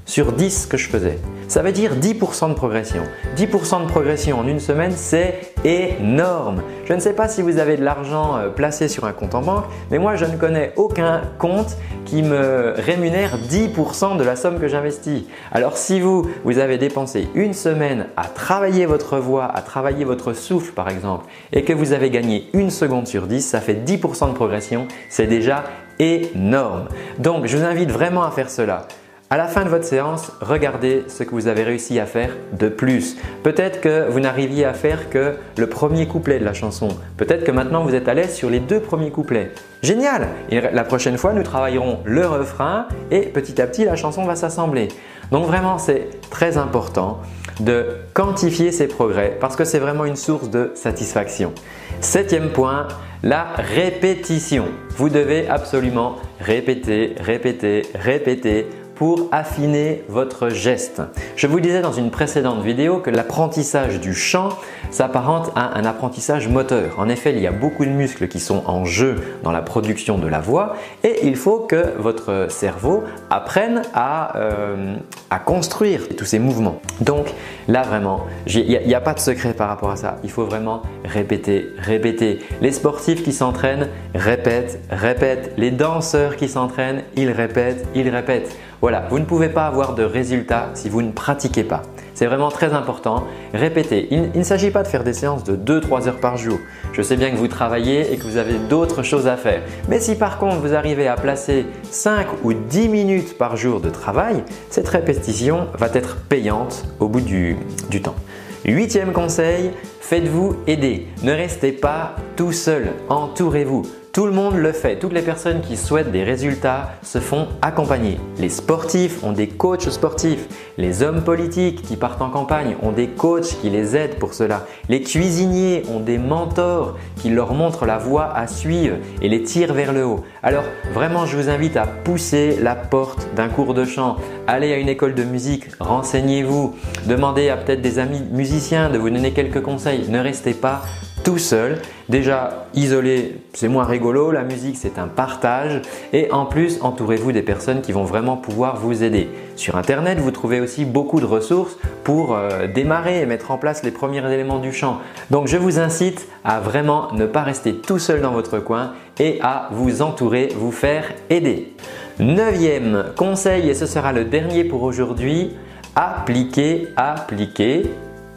sur 0.06 0.32
10 0.32 0.66
que 0.66 0.76
je 0.76 0.88
faisais. 0.88 1.18
Ça 1.48 1.62
veut 1.62 1.72
dire 1.72 1.94
10% 1.96 2.48
de 2.48 2.54
progression. 2.54 3.02
10% 3.36 3.82
de 3.82 3.88
progression 3.88 4.38
en 4.38 4.46
une 4.46 4.60
semaine, 4.60 4.92
c'est 4.94 5.52
énorme. 5.64 6.62
Je 6.84 6.92
ne 6.92 7.00
sais 7.00 7.12
pas 7.12 7.28
si 7.28 7.42
vous 7.42 7.58
avez 7.58 7.76
de 7.76 7.84
l'argent 7.84 8.36
euh, 8.36 8.48
placé 8.48 8.88
sur 8.88 9.04
un 9.04 9.12
compte 9.12 9.34
en 9.34 9.42
banque, 9.42 9.64
mais 9.90 9.98
moi 9.98 10.16
je 10.16 10.24
ne 10.24 10.36
connais 10.36 10.72
aucun 10.76 11.22
compte 11.38 11.76
qui 12.04 12.22
me 12.22 12.74
rémunère 12.76 13.38
10% 13.38 14.16
de 14.16 14.24
la 14.24 14.36
somme 14.36 14.58
que 14.58 14.68
j'investis. 14.68 15.24
Alors 15.52 15.76
si 15.76 16.00
vous, 16.00 16.28
vous 16.44 16.58
avez 16.58 16.78
dépensé 16.78 17.28
une 17.34 17.54
semaine 17.54 18.06
à 18.16 18.24
travailler 18.24 18.86
votre 18.86 19.18
voix, 19.18 19.46
à 19.46 19.62
travailler 19.62 20.04
votre 20.04 20.32
souffle 20.32 20.72
par 20.72 20.88
exemple, 20.88 21.26
et 21.52 21.64
que 21.64 21.72
vous 21.72 21.92
avez 21.92 22.10
gagné 22.10 22.48
une 22.52 22.70
seconde 22.70 23.06
sur 23.06 23.26
10, 23.26 23.40
ça 23.40 23.60
fait 23.60 23.74
10% 23.74 24.28
de 24.28 24.34
progression, 24.34 24.86
c'est 25.08 25.26
déjà 25.26 25.64
énorme. 25.98 26.88
Donc 27.18 27.46
je 27.46 27.56
vous 27.56 27.64
invite 27.64 27.90
vraiment 27.90 28.24
à 28.24 28.30
faire 28.30 28.50
cela. 28.50 28.86
À 29.34 29.36
la 29.36 29.48
fin 29.48 29.64
de 29.64 29.68
votre 29.68 29.84
séance, 29.84 30.30
regardez 30.40 31.06
ce 31.08 31.24
que 31.24 31.30
vous 31.30 31.48
avez 31.48 31.64
réussi 31.64 31.98
à 31.98 32.06
faire 32.06 32.36
de 32.56 32.68
plus. 32.68 33.16
Peut-être 33.42 33.80
que 33.80 34.08
vous 34.08 34.20
n'arriviez 34.20 34.64
à 34.64 34.74
faire 34.74 35.10
que 35.10 35.34
le 35.56 35.66
premier 35.66 36.06
couplet 36.06 36.38
de 36.38 36.44
la 36.44 36.52
chanson. 36.52 36.86
Peut-être 37.16 37.42
que 37.42 37.50
maintenant 37.50 37.82
vous 37.82 37.96
êtes 37.96 38.06
à 38.06 38.14
l'aise 38.14 38.32
sur 38.32 38.48
les 38.48 38.60
deux 38.60 38.78
premiers 38.78 39.10
couplets. 39.10 39.50
Génial 39.82 40.28
la 40.52 40.84
prochaine 40.84 41.18
fois, 41.18 41.32
nous 41.32 41.42
travaillerons 41.42 41.98
le 42.04 42.24
refrain 42.28 42.86
et 43.10 43.22
petit 43.22 43.60
à 43.60 43.66
petit, 43.66 43.84
la 43.84 43.96
chanson 43.96 44.24
va 44.24 44.36
s'assembler. 44.36 44.86
Donc 45.32 45.46
vraiment, 45.46 45.78
c'est 45.78 46.10
très 46.30 46.56
important 46.56 47.18
de 47.58 47.86
quantifier 48.12 48.70
ses 48.70 48.86
progrès 48.86 49.36
parce 49.40 49.56
que 49.56 49.64
c'est 49.64 49.80
vraiment 49.80 50.04
une 50.04 50.14
source 50.14 50.48
de 50.48 50.70
satisfaction. 50.76 51.52
Septième 52.00 52.50
point, 52.50 52.86
la 53.24 53.48
répétition. 53.56 54.66
Vous 54.96 55.08
devez 55.08 55.48
absolument 55.48 56.18
répéter, 56.38 57.16
répéter, 57.18 57.82
répéter 57.96 58.66
pour 58.94 59.28
affiner 59.32 60.02
votre 60.08 60.48
geste. 60.48 61.02
Je 61.36 61.46
vous 61.46 61.60
disais 61.60 61.80
dans 61.80 61.92
une 61.92 62.10
précédente 62.10 62.62
vidéo 62.62 62.98
que 62.98 63.10
l'apprentissage 63.10 64.00
du 64.00 64.14
chant 64.14 64.50
s'apparente 64.90 65.50
à 65.56 65.76
un 65.78 65.84
apprentissage 65.84 66.48
moteur. 66.48 66.98
En 66.98 67.08
effet, 67.08 67.32
il 67.32 67.40
y 67.40 67.46
a 67.46 67.52
beaucoup 67.52 67.84
de 67.84 67.90
muscles 67.90 68.28
qui 68.28 68.40
sont 68.40 68.62
en 68.66 68.84
jeu 68.84 69.16
dans 69.42 69.52
la 69.52 69.62
production 69.62 70.18
de 70.18 70.28
la 70.28 70.40
voix 70.40 70.76
et 71.02 71.26
il 71.26 71.36
faut 71.36 71.58
que 71.58 71.94
votre 71.98 72.46
cerveau 72.50 73.02
apprenne 73.30 73.82
à, 73.94 74.36
euh, 74.36 74.96
construire 75.44 76.08
tous 76.16 76.24
ces 76.24 76.38
mouvements. 76.38 76.80
Donc 77.00 77.26
là 77.66 77.82
vraiment, 77.82 78.26
il 78.46 78.80
n'y 78.86 78.94
a 78.94 79.00
pas 79.00 79.14
de 79.14 79.18
secret 79.18 79.52
par 79.52 79.68
rapport 79.68 79.90
à 79.90 79.96
ça. 79.96 80.16
Il 80.22 80.30
faut 80.30 80.44
vraiment 80.44 80.82
répéter, 81.04 81.66
répéter. 81.76 82.38
Les 82.62 82.72
sportifs 82.72 83.22
qui 83.24 83.32
s'entraînent 83.32 83.88
répètent, 84.14 84.80
répètent. 84.90 85.52
Les 85.56 85.70
danseurs 85.70 86.36
qui 86.36 86.48
s'entraînent, 86.48 87.02
ils 87.16 87.30
répètent, 87.30 87.84
ils 87.94 88.08
répètent. 88.08 88.56
Voilà, 88.80 89.06
vous 89.10 89.18
ne 89.18 89.24
pouvez 89.24 89.48
pas 89.48 89.66
avoir 89.66 89.94
de 89.94 90.04
résultats 90.04 90.70
si 90.74 90.88
vous 90.88 91.02
ne 91.02 91.12
pratiquez 91.12 91.64
pas. 91.64 91.82
C'est 92.14 92.26
vraiment 92.26 92.50
très 92.50 92.72
important. 92.72 93.24
Répétez. 93.52 94.06
Il, 94.10 94.30
ne 94.34 94.44
s'agit 94.44 94.70
pas 94.70 94.82
de 94.82 94.88
faire 94.88 95.02
des 95.02 95.12
séances 95.12 95.42
de 95.42 95.56
2-3 95.56 96.06
heures 96.08 96.20
par 96.20 96.36
jour. 96.36 96.58
Je 96.92 97.02
sais 97.02 97.16
bien 97.16 97.30
que 97.30 97.36
vous 97.36 97.48
travaillez 97.48 98.12
et 98.12 98.16
que 98.16 98.22
vous 98.22 98.36
avez 98.36 98.54
d'autres 98.68 99.02
choses 99.02 99.26
à 99.26 99.36
faire. 99.36 99.62
Mais 99.88 99.98
si 99.98 100.14
par 100.14 100.38
contre 100.38 100.58
vous 100.58 100.74
arrivez 100.74 101.08
à 101.08 101.16
placer 101.16 101.66
5 101.90 102.44
ou 102.44 102.52
10 102.52 102.88
minutes 102.88 103.36
par 103.36 103.56
jour 103.56 103.80
de 103.80 103.90
travail, 103.90 104.44
cette 104.70 104.88
répétition 104.88 105.66
va 105.76 105.88
être 105.92 106.16
payante 106.16 106.86
au 107.00 107.08
bout 107.08 107.20
du, 107.20 107.56
du 107.90 108.00
temps. 108.00 108.16
Huitième 108.64 109.12
conseil, 109.12 109.72
faites-vous 110.00 110.56
aider. 110.66 111.08
Ne 111.22 111.32
restez 111.32 111.72
pas 111.72 112.14
tout 112.36 112.52
seul. 112.52 112.92
Entourez-vous. 113.08 113.82
Tout 114.14 114.26
le 114.26 114.32
monde 114.32 114.54
le 114.54 114.70
fait. 114.70 114.96
Toutes 115.00 115.12
les 115.12 115.22
personnes 115.22 115.60
qui 115.60 115.76
souhaitent 115.76 116.12
des 116.12 116.22
résultats 116.22 116.92
se 117.02 117.18
font 117.18 117.48
accompagner. 117.62 118.20
Les 118.38 118.48
sportifs 118.48 119.24
ont 119.24 119.32
des 119.32 119.48
coachs 119.48 119.90
sportifs. 119.90 120.46
Les 120.78 121.02
hommes 121.02 121.24
politiques 121.24 121.82
qui 121.82 121.96
partent 121.96 122.22
en 122.22 122.30
campagne 122.30 122.76
ont 122.80 122.92
des 122.92 123.08
coachs 123.08 123.58
qui 123.60 123.70
les 123.70 123.96
aident 123.96 124.14
pour 124.20 124.32
cela. 124.32 124.68
Les 124.88 125.02
cuisiniers 125.02 125.82
ont 125.92 125.98
des 125.98 126.18
mentors 126.18 126.96
qui 127.16 127.28
leur 127.28 127.54
montrent 127.54 127.86
la 127.86 127.98
voie 127.98 128.32
à 128.32 128.46
suivre 128.46 128.98
et 129.20 129.28
les 129.28 129.42
tirent 129.42 129.74
vers 129.74 129.92
le 129.92 130.06
haut. 130.06 130.22
Alors 130.44 130.64
vraiment, 130.92 131.26
je 131.26 131.36
vous 131.36 131.48
invite 131.48 131.76
à 131.76 131.84
pousser 131.84 132.56
la 132.62 132.76
porte 132.76 133.26
d'un 133.34 133.48
cours 133.48 133.74
de 133.74 133.84
chant. 133.84 134.18
Allez 134.46 134.72
à 134.72 134.76
une 134.76 134.88
école 134.88 135.16
de 135.16 135.24
musique, 135.24 135.64
renseignez-vous. 135.80 136.76
Demandez 137.06 137.48
à 137.48 137.56
peut-être 137.56 137.82
des 137.82 137.98
amis 137.98 138.22
musiciens 138.30 138.90
de 138.90 138.98
vous 138.98 139.10
donner 139.10 139.32
quelques 139.32 139.62
conseils. 139.62 140.08
Ne 140.08 140.20
restez 140.20 140.54
pas 140.54 140.82
tout 141.24 141.38
seul. 141.38 141.78
Déjà, 142.08 142.66
isolé, 142.74 143.36
c'est 143.54 143.66
moins 143.66 143.84
rigolo. 143.84 144.30
La 144.30 144.42
musique, 144.42 144.76
c'est 144.76 144.98
un 144.98 145.08
partage. 145.08 145.80
Et 146.12 146.30
en 146.30 146.44
plus, 146.44 146.78
entourez-vous 146.82 147.32
des 147.32 147.42
personnes 147.42 147.80
qui 147.80 147.92
vont 147.92 148.04
vraiment 148.04 148.36
pouvoir 148.36 148.76
vous 148.76 149.02
aider. 149.02 149.28
Sur 149.56 149.76
Internet, 149.76 150.18
vous 150.18 150.30
trouvez 150.30 150.60
aussi 150.60 150.84
beaucoup 150.84 151.20
de 151.20 151.24
ressources 151.24 151.76
pour 152.04 152.36
euh, 152.36 152.68
démarrer 152.68 153.22
et 153.22 153.26
mettre 153.26 153.50
en 153.50 153.58
place 153.58 153.82
les 153.82 153.90
premiers 153.90 154.24
éléments 154.32 154.58
du 154.58 154.72
chant. 154.72 155.00
Donc, 155.30 155.48
je 155.48 155.56
vous 155.56 155.80
incite 155.80 156.28
à 156.44 156.60
vraiment 156.60 157.10
ne 157.14 157.26
pas 157.26 157.42
rester 157.42 157.74
tout 157.74 157.98
seul 157.98 158.20
dans 158.20 158.32
votre 158.32 158.58
coin 158.58 158.92
et 159.18 159.40
à 159.42 159.68
vous 159.72 160.02
entourer, 160.02 160.48
vous 160.54 160.72
faire 160.72 161.12
aider. 161.30 161.72
Neuvième 162.20 163.06
conseil, 163.16 163.70
et 163.70 163.74
ce 163.74 163.86
sera 163.86 164.12
le 164.12 164.24
dernier 164.24 164.62
pour 164.62 164.82
aujourd'hui, 164.82 165.52
appliquer, 165.96 166.88
appliquer 166.96 167.86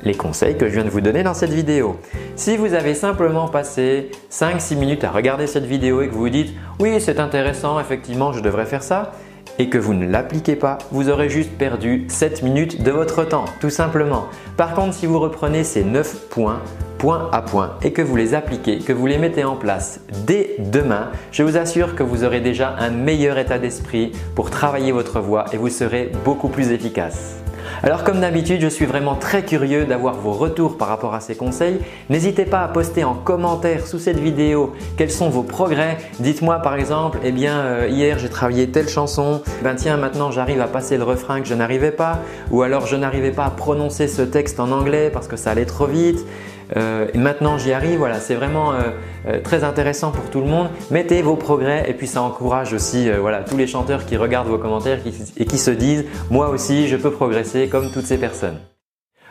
les 0.03 0.13
conseils 0.13 0.57
que 0.57 0.67
je 0.67 0.73
viens 0.73 0.85
de 0.85 0.89
vous 0.89 1.01
donner 1.01 1.23
dans 1.23 1.33
cette 1.33 1.51
vidéo. 1.51 1.97
Si 2.35 2.57
vous 2.57 2.73
avez 2.73 2.93
simplement 2.93 3.47
passé 3.47 4.11
5-6 4.31 4.77
minutes 4.77 5.03
à 5.03 5.11
regarder 5.11 5.47
cette 5.47 5.65
vidéo 5.65 6.01
et 6.01 6.07
que 6.07 6.13
vous 6.13 6.21
vous 6.21 6.29
dites 6.29 6.53
oui 6.79 6.99
c'est 6.99 7.19
intéressant, 7.19 7.79
effectivement 7.79 8.31
je 8.31 8.41
devrais 8.41 8.65
faire 8.65 8.83
ça, 8.83 9.11
et 9.59 9.69
que 9.69 9.77
vous 9.77 9.93
ne 9.93 10.07
l'appliquez 10.07 10.55
pas, 10.55 10.77
vous 10.91 11.09
aurez 11.09 11.29
juste 11.29 11.51
perdu 11.51 12.05
7 12.09 12.43
minutes 12.43 12.83
de 12.83 12.91
votre 12.91 13.23
temps, 13.23 13.45
tout 13.59 13.69
simplement. 13.69 14.27
Par 14.55 14.73
contre, 14.73 14.93
si 14.93 15.05
vous 15.05 15.19
reprenez 15.19 15.63
ces 15.63 15.83
9 15.83 16.27
points, 16.29 16.61
point 16.97 17.29
à 17.31 17.41
point, 17.41 17.75
et 17.83 17.91
que 17.91 18.01
vous 18.01 18.15
les 18.15 18.33
appliquez, 18.33 18.79
que 18.79 18.93
vous 18.93 19.07
les 19.07 19.17
mettez 19.17 19.43
en 19.43 19.55
place 19.55 20.01
dès 20.25 20.55
demain, 20.59 21.09
je 21.31 21.43
vous 21.43 21.57
assure 21.57 21.95
que 21.95 22.03
vous 22.03 22.23
aurez 22.23 22.41
déjà 22.41 22.75
un 22.79 22.89
meilleur 22.89 23.37
état 23.37 23.59
d'esprit 23.59 24.11
pour 24.35 24.49
travailler 24.49 24.91
votre 24.91 25.19
voix 25.19 25.45
et 25.53 25.57
vous 25.57 25.69
serez 25.69 26.11
beaucoup 26.23 26.49
plus 26.49 26.71
efficace. 26.71 27.37
Alors 27.83 28.03
comme 28.03 28.21
d'habitude, 28.21 28.59
je 28.59 28.67
suis 28.67 28.87
vraiment 28.87 29.13
très 29.13 29.43
curieux 29.43 29.85
d'avoir 29.85 30.15
vos 30.15 30.31
retours 30.31 30.77
par 30.77 30.87
rapport 30.87 31.13
à 31.13 31.19
ces 31.19 31.35
conseils. 31.35 31.77
N'hésitez 32.09 32.45
pas 32.45 32.61
à 32.63 32.67
poster 32.67 33.03
en 33.03 33.13
commentaire 33.13 33.85
sous 33.85 33.99
cette 33.99 34.17
vidéo 34.17 34.73
quels 34.97 35.11
sont 35.11 35.29
vos 35.29 35.43
progrès. 35.43 35.97
Dites-moi 36.19 36.57
par 36.59 36.73
exemple, 36.73 37.19
eh 37.23 37.31
bien 37.31 37.59
euh, 37.59 37.87
hier 37.87 38.17
j'ai 38.17 38.29
travaillé 38.29 38.67
telle 38.71 38.89
chanson, 38.89 39.43
ben 39.63 39.75
tiens 39.75 39.95
maintenant 39.95 40.31
j'arrive 40.31 40.59
à 40.59 40.67
passer 40.67 40.97
le 40.97 41.03
refrain 41.03 41.39
que 41.39 41.47
je 41.47 41.53
n'arrivais 41.53 41.91
pas 41.91 42.19
ou 42.49 42.63
alors 42.63 42.87
je 42.87 42.95
n'arrivais 42.95 43.31
pas 43.31 43.45
à 43.45 43.51
prononcer 43.51 44.07
ce 44.07 44.23
texte 44.23 44.59
en 44.59 44.71
anglais 44.71 45.11
parce 45.13 45.27
que 45.27 45.37
ça 45.37 45.51
allait 45.51 45.65
trop 45.65 45.85
vite. 45.85 46.25
Euh, 46.75 47.07
et 47.13 47.17
maintenant 47.17 47.57
j'y 47.57 47.71
arrive, 47.71 47.99
voilà, 47.99 48.19
c'est 48.19 48.35
vraiment 48.35 48.73
euh, 48.73 48.81
euh, 49.27 49.41
très 49.41 49.63
intéressant 49.63 50.11
pour 50.11 50.29
tout 50.29 50.41
le 50.41 50.47
monde. 50.47 50.69
Mettez 50.91 51.21
vos 51.21 51.35
progrès 51.35 51.89
et 51.89 51.93
puis 51.93 52.07
ça 52.07 52.21
encourage 52.21 52.73
aussi 52.73 53.09
voilà, 53.09 53.43
tous 53.43 53.57
les 53.57 53.67
chanteurs 53.67 54.05
qui 54.05 54.17
regardent 54.17 54.47
vos 54.47 54.57
commentaires 54.57 54.99
et 55.37 55.45
qui 55.45 55.57
se 55.57 55.71
disent 55.71 56.05
moi 56.29 56.49
aussi 56.49 56.87
je 56.87 56.97
peux 56.97 57.11
progresser 57.11 57.67
comme 57.67 57.91
toutes 57.91 58.05
ces 58.05 58.17
personnes. 58.17 58.57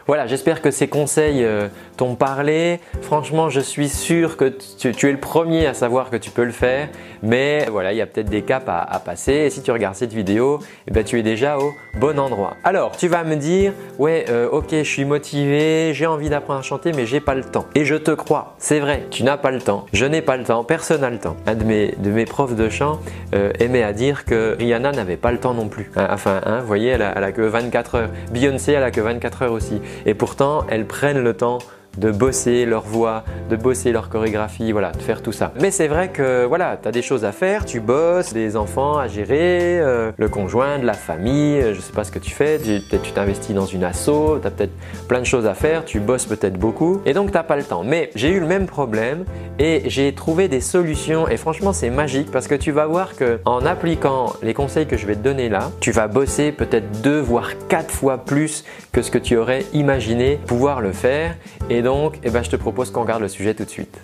Voilà, 0.07 0.29
j'espère 0.29 0.63
que 0.63 0.71
ces 0.71 0.87
conseils 0.87 1.43
euh, 1.43 1.67
t'ont 1.97 2.15
parlé. 2.15 2.79
Franchement, 3.03 3.51
je 3.51 3.59
suis 3.59 3.89
sûr 3.89 4.37
que 4.37 4.53
tu, 4.79 4.89
es 4.89 5.13
le 5.13 5.19
premier 5.19 5.67
à 5.67 5.75
savoir 5.75 6.11
que 6.11 6.17
tu 6.17 6.31
peux 6.31 6.45
le 6.45 6.53
faire, 6.53 6.89
mais 7.25 7.67
voilà, 7.73 7.93
il 7.93 7.97
y 7.97 8.01
a 8.01 8.07
peut-être 8.07 8.31
des 8.31 8.43
caps 8.43 8.67
à, 8.69 9.01
passer. 9.05 9.33
Et 9.33 9.51
si 9.51 9.63
tu 9.63 9.73
regardes 9.73 9.97
cette 9.97 10.13
vidéo, 10.13 10.61
eh 10.87 10.93
ben, 10.93 11.03
tu 11.03 11.19
es 11.19 11.25
déjà 11.25 11.59
au 11.59 11.73
bon 11.99 12.21
endroit. 12.21 12.55
Alors, 12.63 12.97
tu 12.97 13.09
vas 13.09 13.25
me 13.25 13.35
dire, 13.35 13.73
ouais, 13.99 14.27
euh, 14.29 14.49
ok, 14.49 14.71
je 14.71 14.83
suis 14.83 15.05
motivé, 15.05 15.93
j'ai 15.93 16.07
envie 16.07 16.29
d'apprendre 16.29 16.61
à 16.61 16.63
chanter, 16.63 16.93
mais 16.93 17.05
j'ai 17.05 17.21
pas 17.21 17.35
le 17.35 17.43
temps. 17.43 17.67
Et 17.75 17.85
je 17.85 17.97
te 17.97 18.13
crois, 18.13 18.55
c'est 18.59 18.79
vrai, 18.79 19.07
tu 19.11 19.25
n'as 19.25 19.39
pas 19.39 19.51
le 19.51 19.61
temps. 19.61 19.87
Je 19.93 20.07
n'ai 20.07 20.23
pas 20.23 20.37
le 20.37 20.45
temps, 20.45 20.63
personne 20.63 21.01
n'a 21.01 21.11
le 21.11 21.19
temps. 21.19 21.37
Un 21.47 21.57
de 21.57 21.65
mes, 21.65 21.95
de 21.99 22.25
profs 22.25 22.55
de 22.55 22.69
chant 22.69 23.01
euh, 23.35 23.51
aimait 23.59 23.83
à 23.83 23.93
dire 23.93 24.25
que 24.25 24.57
Rihanna 24.57 24.93
n'avait 24.93 25.17
pas 25.17 25.33
le 25.33 25.39
temps 25.39 25.55
non 25.55 25.69
plus. 25.69 25.91
Hein, 25.97 26.07
enfin, 26.11 26.41
hein, 26.45 26.61
vous 26.61 26.67
voyez, 26.67 26.91
elle 26.91 27.03
a, 27.03 27.13
elle 27.17 27.25
a 27.25 27.33
que 27.33 27.43
24 27.43 27.95
heures. 27.97 28.11
Beyoncé, 28.31 28.73
elle 28.73 28.85
a 28.85 28.93
que 28.93 29.01
24 29.01 29.43
heures 29.43 29.53
aussi. 29.53 29.81
Et 30.05 30.15
pourtant, 30.15 30.67
elles 30.69 30.87
prennent 30.87 31.23
le 31.23 31.35
temps 31.35 31.59
de 31.97 32.11
bosser 32.11 32.67
leur 32.67 32.83
voix, 32.83 33.25
de 33.51 33.57
bosser 33.57 33.93
leur 33.93 34.09
chorégraphie, 34.09 34.73
voilà, 34.73 34.93
de 34.93 35.03
faire 35.03 35.23
tout 35.23 35.33
ça. 35.33 35.53
Mais 35.61 35.71
c'est 35.71 35.89
vrai 35.89 36.09
que 36.09 36.45
voilà, 36.45 36.79
tu 36.81 36.89
as 36.89 36.93
des 36.93 37.03
choses 37.03 37.25
à 37.25 37.33
faire, 37.33 37.65
tu 37.65 37.81
bosses, 37.81 38.33
des 38.33 38.57
enfants 38.57 38.99
à 38.99 39.09
gérer, 39.09 39.79
euh, 39.81 40.13
le 40.17 40.29
conjoint, 40.29 40.79
de 40.79 40.85
la 40.85 40.95
famille, 40.95 41.61
euh, 41.61 41.75
je 41.75 41.81
sais 41.81 41.93
pas 41.93 42.05
ce 42.05 42.13
que 42.13 42.19
tu 42.19 42.33
fais, 42.33 42.59
peut-être 42.59 43.03
tu 43.03 43.13
t'investis 43.13 43.55
dans 43.55 43.67
une 43.67 43.85
asso, 43.85 44.39
tu 44.41 44.47
as 44.47 44.51
peut-être 44.51 44.73
plein 45.09 45.21
de 45.21 45.27
choses 45.27 45.47
à 45.47 45.55
faire, 45.55 45.85
tu 45.85 46.01
bosses 46.01 46.27
peut-être 46.27 46.59
beaucoup 46.59 47.01
et 47.07 47.13
donc 47.13 47.31
tu 47.31 47.35
n'as 47.35 47.43
pas 47.43 47.57
le 47.57 47.65
temps. 47.65 47.85
Mais 47.85 48.11
j'ai 48.15 48.31
eu 48.31 48.41
le 48.41 48.47
même 48.47 48.67
problème 48.67 49.25
et 49.59 49.83
j'ai 49.87 50.15
trouvé 50.15 50.49
des 50.49 50.61
solutions 50.61 51.29
et 51.29 51.37
franchement 51.37 51.73
c'est 51.73 51.91
magique 51.91 52.31
parce 52.31 52.49
que 52.49 52.55
tu 52.55 52.73
vas 52.73 52.87
voir 52.87 53.17
que 53.17 53.41
en 53.45 53.65
appliquant 53.65 54.35
les 54.43 54.55
conseils 54.55 54.87
que 54.87 54.97
je 54.97 55.07
vais 55.07 55.15
te 55.15 55.23
donner 55.23 55.49
là, 55.49 55.71
tu 55.81 55.93
vas 55.93 56.09
bosser 56.09 56.53
peut-être 56.53 57.03
deux 57.03 57.21
voire 57.21 57.51
quatre 57.69 57.91
fois 57.91 58.19
plus 58.19 58.65
que 58.93 59.03
ce 59.03 59.11
que 59.11 59.19
tu 59.19 59.37
aurais 59.37 59.65
imaginé 59.73 60.39
pouvoir 60.47 60.81
le 60.81 60.93
faire 60.93 61.37
et 61.71 61.83
donc, 61.87 62.19
eh 62.25 62.31
ben, 62.31 62.43
je 62.43 62.51
te 62.51 62.57
propose 62.57 62.91
qu'on 62.91 63.03
regarde 63.03 63.23
le 63.23 63.29
sujet 63.29 63.55
tout 63.55 63.65
de 63.65 63.71
suite. 63.71 63.97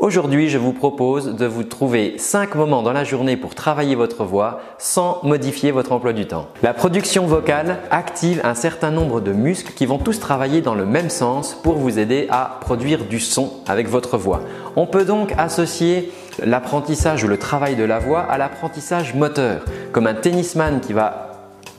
Aujourd'hui, 0.00 0.48
je 0.48 0.58
vous 0.58 0.72
propose 0.72 1.36
de 1.36 1.46
vous 1.46 1.62
trouver 1.62 2.18
5 2.18 2.56
moments 2.56 2.82
dans 2.82 2.92
la 2.92 3.04
journée 3.04 3.36
pour 3.36 3.54
travailler 3.54 3.94
votre 3.94 4.24
voix 4.24 4.60
sans 4.78 5.20
modifier 5.22 5.70
votre 5.70 5.92
emploi 5.92 6.12
du 6.12 6.26
temps. 6.26 6.48
La 6.64 6.74
production 6.74 7.26
vocale 7.26 7.78
active 7.92 8.40
un 8.42 8.54
certain 8.54 8.90
nombre 8.90 9.20
de 9.20 9.32
muscles 9.32 9.72
qui 9.72 9.86
vont 9.86 9.98
tous 9.98 10.18
travailler 10.18 10.62
dans 10.62 10.74
le 10.74 10.84
même 10.84 11.08
sens 11.08 11.54
pour 11.54 11.74
vous 11.76 12.00
aider 12.00 12.26
à 12.28 12.58
produire 12.60 13.04
du 13.04 13.20
son 13.20 13.52
avec 13.68 13.88
votre 13.88 14.18
voix. 14.18 14.42
On 14.74 14.86
peut 14.86 15.04
donc 15.04 15.32
associer 15.38 16.12
l'apprentissage 16.44 17.22
ou 17.22 17.28
le 17.28 17.38
travail 17.38 17.76
de 17.76 17.84
la 17.84 18.00
voix 18.00 18.20
à 18.20 18.36
l'apprentissage 18.36 19.14
moteur, 19.14 19.64
comme 19.92 20.08
un 20.08 20.14
tennisman 20.14 20.80
qui 20.80 20.92
va 20.92 21.25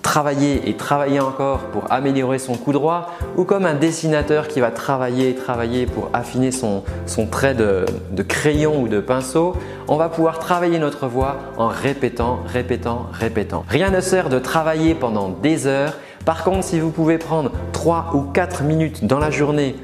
travailler 0.07 0.69
et 0.69 0.77
travailler 0.77 1.19
encore 1.19 1.59
pour 1.73 1.91
améliorer 1.91 2.39
son 2.39 2.55
coup 2.55 2.71
droit 2.71 3.11
ou 3.35 3.43
comme 3.43 3.65
un 3.65 3.73
dessinateur 3.73 4.47
qui 4.47 4.61
va 4.61 4.71
travailler 4.71 5.31
et 5.31 5.35
travailler 5.35 5.85
pour 5.85 6.09
affiner 6.13 6.51
son, 6.51 6.81
trait 7.29 7.53
de, 7.53 7.85
de 8.11 8.23
crayon 8.23 8.81
ou 8.81 8.87
de 8.87 9.01
pinceau, 9.01 9.57
on 9.89 9.97
va 9.97 10.07
pouvoir 10.07 10.39
travailler 10.39 10.79
notre 10.79 11.07
voix 11.07 11.35
en 11.57 11.67
répétant, 11.67 12.39
répétant, 12.47 13.07
répétant. 13.11 13.65
Rien 13.67 13.89
ne 13.89 13.99
sert 13.99 14.29
de 14.29 14.39
travailler 14.39 14.95
pendant 14.95 15.27
des 15.27 15.67
heures. 15.67 15.97
Par 16.23 16.45
contre, 16.45 16.63
si 16.63 16.79
vous 16.79 16.91
pouvez 16.91 17.17
prendre 17.17 17.51
3 17.73 18.11
ou 18.13 18.21
4 18.21 18.63
minutes 18.63 19.03
dans 19.03 19.19
la 19.19 19.29
journée 19.29 19.75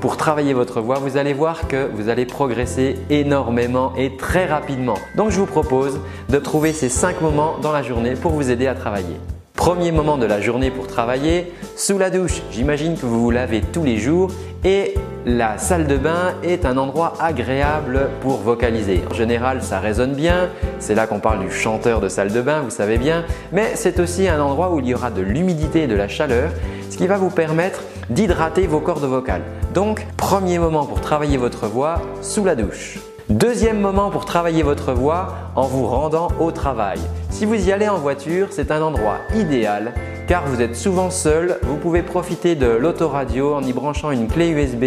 pour 0.00 0.16
travailler 0.16 0.54
votre 0.54 0.80
voix, 0.80 1.00
vous 1.00 1.16
allez 1.16 1.32
voir 1.32 1.66
que 1.66 1.90
vous 1.92 2.08
allez 2.08 2.24
progresser 2.24 2.98
énormément 3.10 3.94
et 3.98 4.16
très 4.16 4.46
rapidement. 4.46 4.98
Donc 5.16 5.30
je 5.30 5.40
vous 5.40 5.46
propose 5.46 5.98
de 6.28 6.38
trouver 6.38 6.72
ces 6.72 6.88
5 6.88 7.20
moments 7.20 7.56
dans 7.60 7.72
la 7.72 7.82
journée 7.82 8.12
pour 8.12 8.30
vous 8.30 8.48
aider 8.48 8.68
à 8.68 8.76
travailler. 8.76 9.16
Premier 9.62 9.92
moment 9.92 10.18
de 10.18 10.26
la 10.26 10.40
journée 10.40 10.72
pour 10.72 10.88
travailler, 10.88 11.52
sous 11.76 11.96
la 11.96 12.10
douche. 12.10 12.42
J'imagine 12.50 12.96
que 12.96 13.06
vous 13.06 13.22
vous 13.22 13.30
lavez 13.30 13.60
tous 13.60 13.84
les 13.84 13.96
jours 13.96 14.32
et 14.64 14.94
la 15.24 15.56
salle 15.56 15.86
de 15.86 15.96
bain 15.96 16.34
est 16.42 16.66
un 16.66 16.76
endroit 16.76 17.12
agréable 17.20 18.08
pour 18.22 18.38
vocaliser. 18.38 19.04
En 19.08 19.14
général, 19.14 19.62
ça 19.62 19.78
résonne 19.78 20.14
bien, 20.14 20.48
c'est 20.80 20.96
là 20.96 21.06
qu'on 21.06 21.20
parle 21.20 21.46
du 21.46 21.50
chanteur 21.52 22.00
de 22.00 22.08
salle 22.08 22.32
de 22.32 22.40
bain, 22.40 22.62
vous 22.62 22.70
savez 22.70 22.98
bien, 22.98 23.24
mais 23.52 23.76
c'est 23.76 24.00
aussi 24.00 24.26
un 24.26 24.40
endroit 24.40 24.72
où 24.72 24.80
il 24.80 24.86
y 24.88 24.94
aura 24.94 25.12
de 25.12 25.22
l'humidité 25.22 25.84
et 25.84 25.86
de 25.86 25.94
la 25.94 26.08
chaleur, 26.08 26.50
ce 26.90 26.96
qui 26.96 27.06
va 27.06 27.16
vous 27.16 27.30
permettre 27.30 27.82
d'hydrater 28.10 28.66
vos 28.66 28.80
cordes 28.80 29.04
vocales. 29.04 29.42
Donc, 29.74 30.04
premier 30.16 30.58
moment 30.58 30.86
pour 30.86 31.00
travailler 31.00 31.36
votre 31.36 31.68
voix, 31.68 32.02
sous 32.20 32.44
la 32.44 32.56
douche. 32.56 32.98
Deuxième 33.32 33.80
moment 33.80 34.10
pour 34.10 34.26
travailler 34.26 34.62
votre 34.62 34.92
voix 34.92 35.28
en 35.56 35.62
vous 35.62 35.86
rendant 35.86 36.28
au 36.38 36.50
travail. 36.50 36.98
Si 37.30 37.46
vous 37.46 37.66
y 37.66 37.72
allez 37.72 37.88
en 37.88 37.96
voiture, 37.96 38.48
c'est 38.50 38.70
un 38.70 38.82
endroit 38.82 39.20
idéal 39.34 39.94
car 40.28 40.46
vous 40.46 40.60
êtes 40.60 40.76
souvent 40.76 41.08
seul. 41.08 41.56
Vous 41.62 41.78
pouvez 41.78 42.02
profiter 42.02 42.56
de 42.56 42.66
l'autoradio 42.66 43.54
en 43.54 43.62
y 43.62 43.72
branchant 43.72 44.10
une 44.10 44.28
clé 44.28 44.50
USB 44.50 44.84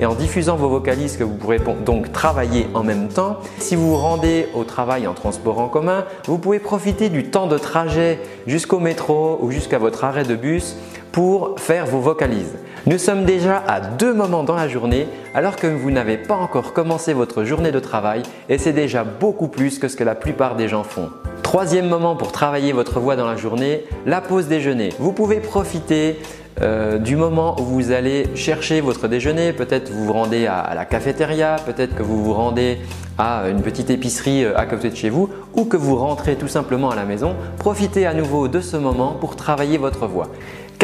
et 0.00 0.06
en 0.06 0.14
diffusant 0.14 0.56
vos 0.56 0.68
vocalises 0.68 1.16
que 1.16 1.22
vous 1.22 1.36
pourrez 1.36 1.60
donc 1.86 2.10
travailler 2.10 2.66
en 2.74 2.82
même 2.82 3.06
temps. 3.06 3.38
Si 3.58 3.76
vous 3.76 3.90
vous 3.90 3.96
rendez 3.96 4.48
au 4.54 4.64
travail 4.64 5.06
en 5.06 5.14
transport 5.14 5.60
en 5.60 5.68
commun, 5.68 6.04
vous 6.26 6.38
pouvez 6.38 6.58
profiter 6.58 7.10
du 7.10 7.30
temps 7.30 7.46
de 7.46 7.58
trajet 7.58 8.18
jusqu'au 8.48 8.80
métro 8.80 9.38
ou 9.40 9.52
jusqu'à 9.52 9.78
votre 9.78 10.02
arrêt 10.02 10.24
de 10.24 10.34
bus 10.34 10.76
pour 11.12 11.60
faire 11.60 11.86
vos 11.86 12.00
vocalises. 12.00 12.56
Nous 12.86 12.98
sommes 12.98 13.24
déjà 13.24 13.62
à 13.66 13.80
deux 13.80 14.12
moments 14.12 14.42
dans 14.42 14.56
la 14.56 14.68
journée 14.68 15.06
alors 15.34 15.56
que 15.56 15.66
vous 15.66 15.90
n'avez 15.90 16.18
pas 16.18 16.34
encore 16.34 16.74
commencé 16.74 17.14
votre 17.14 17.42
journée 17.42 17.72
de 17.72 17.80
travail 17.80 18.22
et 18.50 18.58
c'est 18.58 18.74
déjà 18.74 19.04
beaucoup 19.04 19.48
plus 19.48 19.78
que 19.78 19.88
ce 19.88 19.96
que 19.96 20.04
la 20.04 20.14
plupart 20.14 20.54
des 20.54 20.68
gens 20.68 20.84
font. 20.84 21.08
Troisième 21.42 21.88
moment 21.88 22.14
pour 22.14 22.30
travailler 22.30 22.72
votre 22.72 23.00
voix 23.00 23.16
dans 23.16 23.26
la 23.26 23.36
journée, 23.36 23.84
la 24.04 24.20
pause 24.20 24.48
déjeuner. 24.48 24.90
Vous 24.98 25.12
pouvez 25.12 25.40
profiter 25.40 26.18
euh, 26.60 26.98
du 26.98 27.16
moment 27.16 27.56
où 27.58 27.64
vous 27.64 27.90
allez 27.90 28.26
chercher 28.34 28.82
votre 28.82 29.08
déjeuner, 29.08 29.54
peut-être 29.54 29.90
vous 29.90 30.04
vous 30.04 30.12
rendez 30.12 30.46
à, 30.46 30.74
la 30.74 30.84
cafétéria, 30.84 31.56
peut-être 31.64 31.94
que 31.94 32.02
vous 32.02 32.22
vous 32.22 32.34
rendez 32.34 32.80
à 33.16 33.44
une 33.48 33.62
petite 33.62 33.88
épicerie 33.88 34.44
à 34.44 34.66
côté 34.66 34.90
de 34.90 34.96
chez 34.96 35.08
vous 35.08 35.30
ou 35.54 35.64
que 35.64 35.78
vous 35.78 35.96
rentrez 35.96 36.36
tout 36.36 36.48
simplement 36.48 36.90
à 36.90 36.96
la 36.96 37.04
maison, 37.04 37.34
profitez 37.58 38.04
à 38.04 38.12
nouveau 38.12 38.46
de 38.46 38.60
ce 38.60 38.76
moment 38.76 39.16
pour 39.18 39.36
travailler 39.36 39.78
votre 39.78 40.06
voix. 40.06 40.28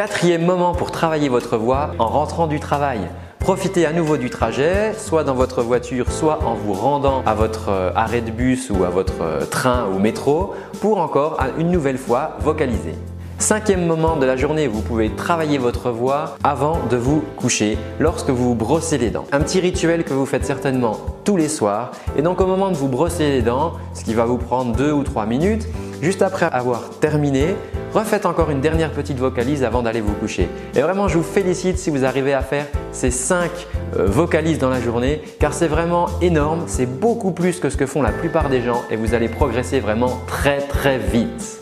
Quatrième 0.00 0.46
moment 0.46 0.72
pour 0.72 0.92
travailler 0.92 1.28
votre 1.28 1.58
voix 1.58 1.90
en 1.98 2.06
rentrant 2.06 2.46
du 2.46 2.58
travail. 2.58 3.00
Profitez 3.38 3.84
à 3.84 3.92
nouveau 3.92 4.16
du 4.16 4.30
trajet, 4.30 4.94
soit 4.94 5.24
dans 5.24 5.34
votre 5.34 5.60
voiture, 5.60 6.10
soit 6.10 6.38
en 6.46 6.54
vous 6.54 6.72
rendant 6.72 7.22
à 7.26 7.34
votre 7.34 7.68
euh, 7.68 7.90
arrêt 7.94 8.22
de 8.22 8.30
bus 8.30 8.70
ou 8.70 8.84
à 8.84 8.88
votre 8.88 9.20
euh, 9.20 9.44
train 9.44 9.88
ou 9.94 9.98
métro 9.98 10.54
pour 10.80 11.02
encore 11.02 11.36
une 11.58 11.70
nouvelle 11.70 11.98
fois 11.98 12.38
vocaliser. 12.40 12.94
Cinquième 13.38 13.86
moment 13.86 14.16
de 14.16 14.24
la 14.24 14.38
journée, 14.38 14.68
vous 14.68 14.80
pouvez 14.80 15.10
travailler 15.10 15.58
votre 15.58 15.90
voix 15.90 16.36
avant 16.44 16.78
de 16.90 16.96
vous 16.96 17.22
coucher, 17.36 17.76
lorsque 17.98 18.30
vous 18.30 18.54
brossez 18.54 18.96
les 18.96 19.10
dents. 19.10 19.26
Un 19.32 19.40
petit 19.40 19.60
rituel 19.60 20.04
que 20.04 20.14
vous 20.14 20.24
faites 20.24 20.46
certainement 20.46 20.96
tous 21.24 21.36
les 21.36 21.48
soirs. 21.48 21.90
Et 22.16 22.22
donc 22.22 22.40
au 22.40 22.46
moment 22.46 22.70
de 22.70 22.76
vous 22.76 22.88
brosser 22.88 23.32
les 23.32 23.42
dents, 23.42 23.74
ce 23.92 24.04
qui 24.04 24.14
va 24.14 24.24
vous 24.24 24.38
prendre 24.38 24.74
deux 24.74 24.92
ou 24.92 25.02
trois 25.02 25.26
minutes, 25.26 25.68
juste 26.00 26.22
après 26.22 26.46
avoir 26.46 26.88
terminé, 27.00 27.54
refaites 27.92 28.26
encore 28.26 28.50
une 28.50 28.60
dernière 28.60 28.90
petite 28.90 29.18
vocalise 29.18 29.64
avant 29.64 29.82
d'aller 29.82 30.00
vous 30.00 30.14
coucher. 30.14 30.48
Et 30.74 30.80
vraiment, 30.80 31.08
je 31.08 31.18
vous 31.18 31.24
félicite 31.24 31.78
si 31.78 31.90
vous 31.90 32.04
arrivez 32.04 32.32
à 32.32 32.42
faire 32.42 32.66
ces 32.92 33.10
5 33.10 33.50
euh, 33.96 34.06
vocalises 34.06 34.58
dans 34.58 34.70
la 34.70 34.80
journée 34.80 35.22
car 35.38 35.52
c'est 35.52 35.68
vraiment 35.68 36.06
énorme, 36.20 36.64
c'est 36.66 36.86
beaucoup 36.86 37.32
plus 37.32 37.60
que 37.60 37.70
ce 37.70 37.76
que 37.76 37.86
font 37.86 38.02
la 38.02 38.12
plupart 38.12 38.48
des 38.48 38.62
gens 38.62 38.82
et 38.90 38.96
vous 38.96 39.14
allez 39.14 39.28
progresser 39.28 39.80
vraiment 39.80 40.20
très 40.26 40.58
très 40.58 40.98
vite. 40.98 41.59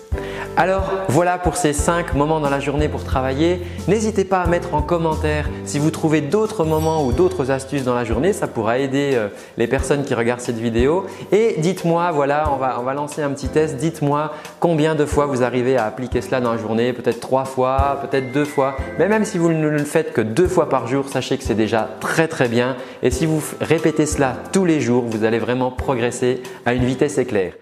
Alors 0.59 0.91
voilà 1.09 1.39
pour 1.39 1.55
ces 1.55 1.73
5 1.73 2.15
moments 2.15 2.41
dans 2.41 2.51
la 2.51 2.59
journée 2.59 2.89
pour 2.89 3.05
travailler. 3.05 3.61
N'hésitez 3.87 4.25
pas 4.25 4.41
à 4.41 4.49
mettre 4.49 4.75
en 4.75 4.83
commentaire 4.83 5.49
si 5.65 5.79
vous 5.79 5.93
trouvez 5.93 6.21
d'autres 6.21 6.65
moments 6.65 7.07
ou 7.07 7.13
d'autres 7.13 7.53
astuces 7.53 7.85
dans 7.85 7.95
la 7.95 8.03
journée, 8.03 8.33
ça 8.33 8.49
pourra 8.49 8.81
aider 8.81 9.13
euh, 9.15 9.29
les 9.57 9.69
personnes 9.69 10.03
qui 10.03 10.15
regardent 10.15 10.41
cette 10.41 10.59
vidéo. 10.59 11.07
Et 11.31 11.55
dites-moi, 11.59 12.11
voilà, 12.11 12.51
on 12.53 12.57
va, 12.57 12.81
on 12.81 12.83
va 12.83 12.93
lancer 12.93 13.23
un 13.23 13.31
petit 13.31 13.47
test, 13.47 13.77
dites-moi 13.77 14.33
combien 14.59 14.97
de 14.97 15.05
fois 15.05 15.27
vous 15.27 15.45
arrivez 15.45 15.77
à 15.77 15.85
appliquer 15.85 16.23
cela 16.23 16.41
dans 16.41 16.51
la 16.51 16.59
journée, 16.59 16.93
peut-être 16.93 17.21
3 17.21 17.45
fois, 17.45 18.01
peut-être 18.03 18.33
2 18.33 18.45
fois. 18.45 18.77
Mais 18.99 19.07
même 19.07 19.25
si 19.25 19.39
vous 19.39 19.53
ne 19.53 19.69
le 19.69 19.85
faites 19.85 20.13
que 20.13 20.23
2 20.23 20.49
fois 20.49 20.69
par 20.69 20.89
jour, 20.89 21.09
sachez 21.09 21.39
que 21.39 21.45
c'est 21.45 21.55
déjà 21.55 21.89
très 22.01 22.27
très 22.27 22.49
bien. 22.49 22.75
Et 23.05 23.13
si 23.13 23.27
vous 23.27 23.41
répétez 23.61 24.07
cela 24.07 24.35
tous 24.53 24.65
les 24.65 24.81
jours, 24.81 25.05
vous 25.05 25.23
allez 25.23 25.39
vraiment 25.39 25.71
progresser 25.71 26.43
à 26.67 26.75
une 26.75 26.85
vitesse 26.85 27.17
éclair. 27.19 27.53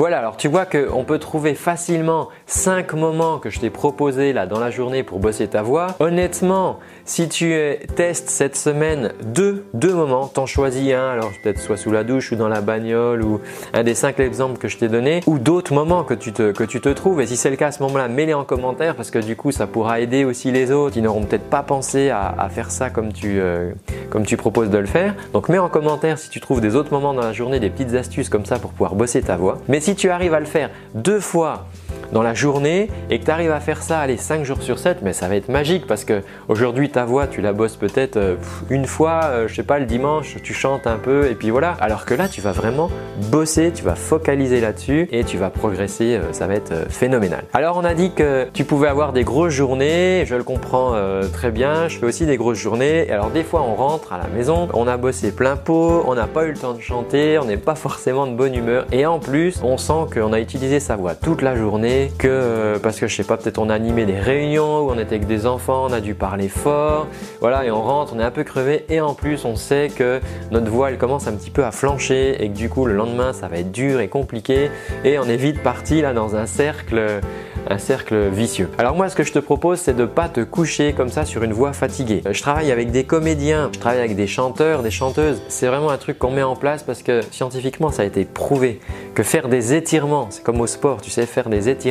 Voilà, 0.00 0.16
alors 0.16 0.38
tu 0.38 0.48
vois 0.48 0.64
qu'on 0.64 1.04
peut 1.04 1.18
trouver 1.18 1.54
facilement 1.54 2.30
5 2.46 2.94
moments 2.94 3.38
que 3.38 3.50
je 3.50 3.60
t'ai 3.60 3.68
proposés 3.68 4.32
là 4.32 4.46
dans 4.46 4.58
la 4.58 4.70
journée 4.70 5.02
pour 5.02 5.18
bosser 5.18 5.46
ta 5.46 5.60
voix. 5.60 5.88
Honnêtement, 6.00 6.78
si 7.04 7.28
tu 7.28 7.54
testes 7.96 8.30
cette 8.30 8.56
semaine 8.56 9.12
deux, 9.22 9.66
deux 9.74 9.92
moments, 9.92 10.26
t'en 10.26 10.46
choisis 10.46 10.94
un, 10.94 11.10
alors 11.10 11.30
peut-être 11.42 11.60
soit 11.60 11.76
sous 11.76 11.90
la 11.90 12.02
douche 12.02 12.32
ou 12.32 12.36
dans 12.36 12.48
la 12.48 12.62
bagnole 12.62 13.22
ou 13.22 13.42
un 13.74 13.82
des 13.82 13.94
cinq 13.94 14.20
exemples 14.20 14.56
que 14.56 14.68
je 14.68 14.78
t'ai 14.78 14.88
donné, 14.88 15.20
ou 15.26 15.38
d'autres 15.38 15.74
moments 15.74 16.02
que 16.02 16.14
tu 16.14 16.32
te, 16.32 16.92
trouves. 16.92 17.20
Et 17.20 17.26
si 17.26 17.36
c'est 17.36 17.50
le 17.50 17.56
cas 17.56 17.66
à 17.66 17.72
ce 17.72 17.82
moment-là, 17.82 18.08
mets-les 18.08 18.32
en 18.32 18.44
commentaire 18.44 18.96
parce 18.96 19.10
que 19.10 19.18
du 19.18 19.36
coup 19.36 19.52
ça 19.52 19.66
pourra 19.66 20.00
aider 20.00 20.24
aussi 20.24 20.50
les 20.50 20.72
autres 20.72 20.94
qui 20.94 21.02
n'auront 21.02 21.24
peut-être 21.24 21.50
pas 21.50 21.62
pensé 21.62 22.08
à, 22.08 22.48
faire 22.48 22.70
ça 22.70 22.88
comme 22.88 23.12
tu, 23.12 23.38
euh, 23.38 23.72
comme 24.08 24.24
tu 24.24 24.38
proposes 24.38 24.70
de 24.70 24.78
le 24.78 24.86
faire. 24.86 25.14
Donc 25.34 25.50
mets 25.50 25.58
en 25.58 25.68
commentaire 25.68 26.18
si 26.18 26.30
tu 26.30 26.40
trouves 26.40 26.62
des 26.62 26.74
autres 26.74 26.90
moments 26.90 27.12
dans 27.12 27.20
la 27.20 27.34
journée, 27.34 27.60
des 27.60 27.68
petites 27.68 27.92
astuces 27.92 28.30
comme 28.30 28.46
ça 28.46 28.58
pour 28.58 28.70
pouvoir 28.70 28.94
bosser 28.94 29.20
ta 29.20 29.36
voix. 29.36 29.58
Tu 29.94 30.10
arrives 30.10 30.34
à 30.34 30.40
le 30.40 30.46
faire 30.46 30.70
deux 30.94 31.20
fois 31.20 31.66
dans 32.12 32.22
la 32.22 32.34
journée 32.34 32.88
et 33.10 33.18
que 33.18 33.24
tu 33.24 33.30
arrives 33.30 33.50
à 33.50 33.60
faire 33.60 33.82
ça, 33.82 34.00
allez, 34.00 34.16
5 34.16 34.44
jours 34.44 34.62
sur 34.62 34.78
7, 34.78 34.98
mais 35.02 35.12
ça 35.12 35.28
va 35.28 35.36
être 35.36 35.48
magique 35.48 35.86
parce 35.86 36.04
que 36.04 36.22
aujourd'hui 36.48 36.90
ta 36.90 37.04
voix, 37.04 37.26
tu 37.26 37.40
la 37.40 37.52
bosses 37.52 37.76
peut-être 37.76 38.16
euh, 38.16 38.36
une 38.68 38.86
fois, 38.86 39.20
euh, 39.24 39.48
je 39.48 39.54
sais 39.54 39.62
pas, 39.62 39.78
le 39.78 39.86
dimanche, 39.86 40.36
tu 40.42 40.54
chantes 40.54 40.86
un 40.86 40.96
peu 40.96 41.30
et 41.30 41.34
puis 41.34 41.50
voilà. 41.50 41.76
Alors 41.80 42.04
que 42.04 42.14
là, 42.14 42.28
tu 42.28 42.40
vas 42.40 42.52
vraiment 42.52 42.90
bosser, 43.30 43.72
tu 43.72 43.82
vas 43.82 43.94
focaliser 43.94 44.60
là-dessus 44.60 45.08
et 45.10 45.24
tu 45.24 45.36
vas 45.36 45.50
progresser, 45.50 46.16
euh, 46.16 46.32
ça 46.32 46.46
va 46.46 46.54
être 46.54 46.90
phénoménal. 46.90 47.44
Alors 47.52 47.76
on 47.76 47.84
a 47.84 47.94
dit 47.94 48.12
que 48.12 48.48
tu 48.52 48.64
pouvais 48.64 48.88
avoir 48.88 49.12
des 49.12 49.24
grosses 49.24 49.52
journées, 49.52 50.24
je 50.26 50.34
le 50.34 50.44
comprends 50.44 50.94
très 51.32 51.50
bien, 51.50 51.88
je 51.88 51.98
fais 51.98 52.06
aussi 52.06 52.26
des 52.26 52.36
grosses 52.36 52.58
journées. 52.58 53.10
Alors 53.10 53.30
des 53.30 53.42
fois 53.42 53.62
on 53.62 53.74
rentre 53.74 54.12
à 54.12 54.18
la 54.18 54.26
maison, 54.28 54.68
on 54.74 54.86
a 54.86 54.96
bossé 54.96 55.32
plein 55.32 55.56
pot, 55.56 56.04
on 56.06 56.14
n'a 56.14 56.26
pas 56.26 56.44
eu 56.44 56.52
le 56.52 56.56
temps 56.56 56.72
de 56.72 56.80
chanter, 56.80 57.38
on 57.38 57.44
n'est 57.44 57.56
pas 57.56 57.74
forcément 57.74 58.26
de 58.26 58.32
bonne 58.32 58.54
humeur 58.54 58.86
et 58.92 59.06
en 59.06 59.18
plus 59.18 59.60
on 59.62 59.78
sent 59.78 60.06
qu'on 60.12 60.32
a 60.32 60.40
utilisé 60.40 60.80
sa 60.80 60.96
voix 60.96 61.14
toute 61.14 61.42
la 61.42 61.56
journée 61.56 61.99
que 62.08 62.28
euh, 62.28 62.78
parce 62.78 62.98
que 62.98 63.06
je 63.06 63.14
sais 63.14 63.24
pas, 63.24 63.36
peut-être 63.36 63.58
on 63.58 63.68
a 63.68 63.74
animé 63.74 64.04
des 64.06 64.18
réunions 64.18 64.80
où 64.80 64.90
on 64.90 64.98
était 64.98 65.16
avec 65.16 65.26
des 65.26 65.46
enfants, 65.46 65.86
on 65.88 65.92
a 65.92 66.00
dû 66.00 66.14
parler 66.14 66.48
fort, 66.48 67.06
voilà, 67.40 67.64
et 67.64 67.70
on 67.70 67.82
rentre, 67.82 68.12
on 68.14 68.18
est 68.18 68.24
un 68.24 68.30
peu 68.30 68.44
crevé 68.44 68.84
et 68.88 69.00
en 69.00 69.14
plus 69.14 69.44
on 69.44 69.56
sait 69.56 69.88
que 69.94 70.20
notre 70.50 70.70
voix 70.70 70.90
elle 70.90 70.98
commence 70.98 71.26
un 71.26 71.32
petit 71.32 71.50
peu 71.50 71.64
à 71.64 71.70
flancher 71.70 72.42
et 72.42 72.48
que 72.48 72.54
du 72.54 72.68
coup 72.68 72.86
le 72.86 72.94
lendemain 72.94 73.32
ça 73.32 73.48
va 73.48 73.58
être 73.58 73.72
dur 73.72 74.00
et 74.00 74.08
compliqué 74.08 74.70
et 75.04 75.18
on 75.18 75.24
est 75.24 75.36
vite 75.36 75.62
parti 75.62 76.00
là 76.00 76.12
dans 76.12 76.36
un 76.36 76.46
cercle 76.46 77.20
un 77.68 77.78
cercle 77.78 78.28
vicieux. 78.28 78.70
Alors 78.78 78.96
moi 78.96 79.08
ce 79.08 79.16
que 79.16 79.22
je 79.22 79.32
te 79.32 79.38
propose 79.38 79.80
c'est 79.80 79.96
de 79.96 80.06
pas 80.06 80.28
te 80.28 80.40
coucher 80.40 80.92
comme 80.92 81.10
ça 81.10 81.24
sur 81.24 81.42
une 81.42 81.52
voix 81.52 81.72
fatiguée. 81.72 82.22
Je 82.30 82.40
travaille 82.40 82.72
avec 82.72 82.90
des 82.90 83.04
comédiens, 83.04 83.70
je 83.72 83.78
travaille 83.78 83.98
avec 83.98 84.16
des 84.16 84.26
chanteurs, 84.26 84.82
des 84.82 84.90
chanteuses. 84.90 85.42
C'est 85.48 85.66
vraiment 85.66 85.90
un 85.90 85.98
truc 85.98 86.18
qu'on 86.18 86.30
met 86.30 86.42
en 86.42 86.56
place 86.56 86.82
parce 86.82 87.02
que 87.02 87.20
scientifiquement 87.30 87.90
ça 87.90 88.02
a 88.02 88.04
été 88.04 88.24
prouvé 88.24 88.80
que 89.14 89.22
faire 89.22 89.48
des 89.48 89.74
étirements, 89.74 90.28
c'est 90.30 90.42
comme 90.42 90.60
au 90.60 90.66
sport, 90.66 91.02
tu 91.02 91.10
sais 91.10 91.26
faire 91.26 91.48
des 91.48 91.68
étirements, 91.68 91.89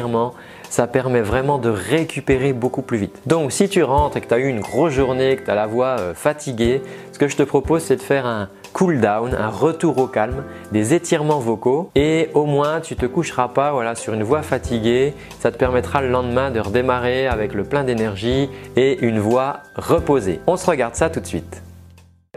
ça 0.69 0.87
permet 0.87 1.21
vraiment 1.21 1.57
de 1.57 1.69
récupérer 1.69 2.53
beaucoup 2.53 2.81
plus 2.81 2.97
vite. 2.97 3.21
Donc 3.25 3.51
si 3.51 3.69
tu 3.69 3.83
rentres 3.83 4.17
et 4.17 4.21
que 4.21 4.27
tu 4.27 4.33
as 4.33 4.39
eu 4.39 4.47
une 4.47 4.61
grosse 4.61 4.93
journée, 4.93 5.35
que 5.35 5.43
tu 5.43 5.51
as 5.51 5.55
la 5.55 5.67
voix 5.67 5.99
euh, 5.99 6.13
fatiguée, 6.13 6.81
ce 7.11 7.19
que 7.19 7.27
je 7.27 7.35
te 7.35 7.43
propose 7.43 7.83
c'est 7.83 7.95
de 7.95 8.01
faire 8.01 8.25
un 8.25 8.49
cool 8.73 9.01
down, 9.01 9.33
un 9.33 9.49
retour 9.49 9.97
au 9.97 10.07
calme, 10.07 10.43
des 10.71 10.93
étirements 10.93 11.39
vocaux 11.39 11.89
et 11.95 12.29
au 12.33 12.45
moins 12.45 12.81
tu 12.81 12.95
te 12.95 13.05
coucheras 13.05 13.49
pas 13.49 13.71
voilà, 13.71 13.95
sur 13.95 14.13
une 14.13 14.23
voix 14.23 14.41
fatiguée. 14.41 15.13
Ça 15.39 15.51
te 15.51 15.57
permettra 15.57 16.01
le 16.01 16.09
lendemain 16.09 16.51
de 16.51 16.59
redémarrer 16.59 17.27
avec 17.27 17.53
le 17.53 17.63
plein 17.63 17.83
d'énergie 17.83 18.49
et 18.75 18.99
une 19.05 19.19
voix 19.19 19.61
reposée. 19.75 20.39
On 20.47 20.57
se 20.57 20.65
regarde 20.69 20.95
ça 20.95 21.09
tout 21.09 21.19
de 21.19 21.27
suite. 21.27 21.63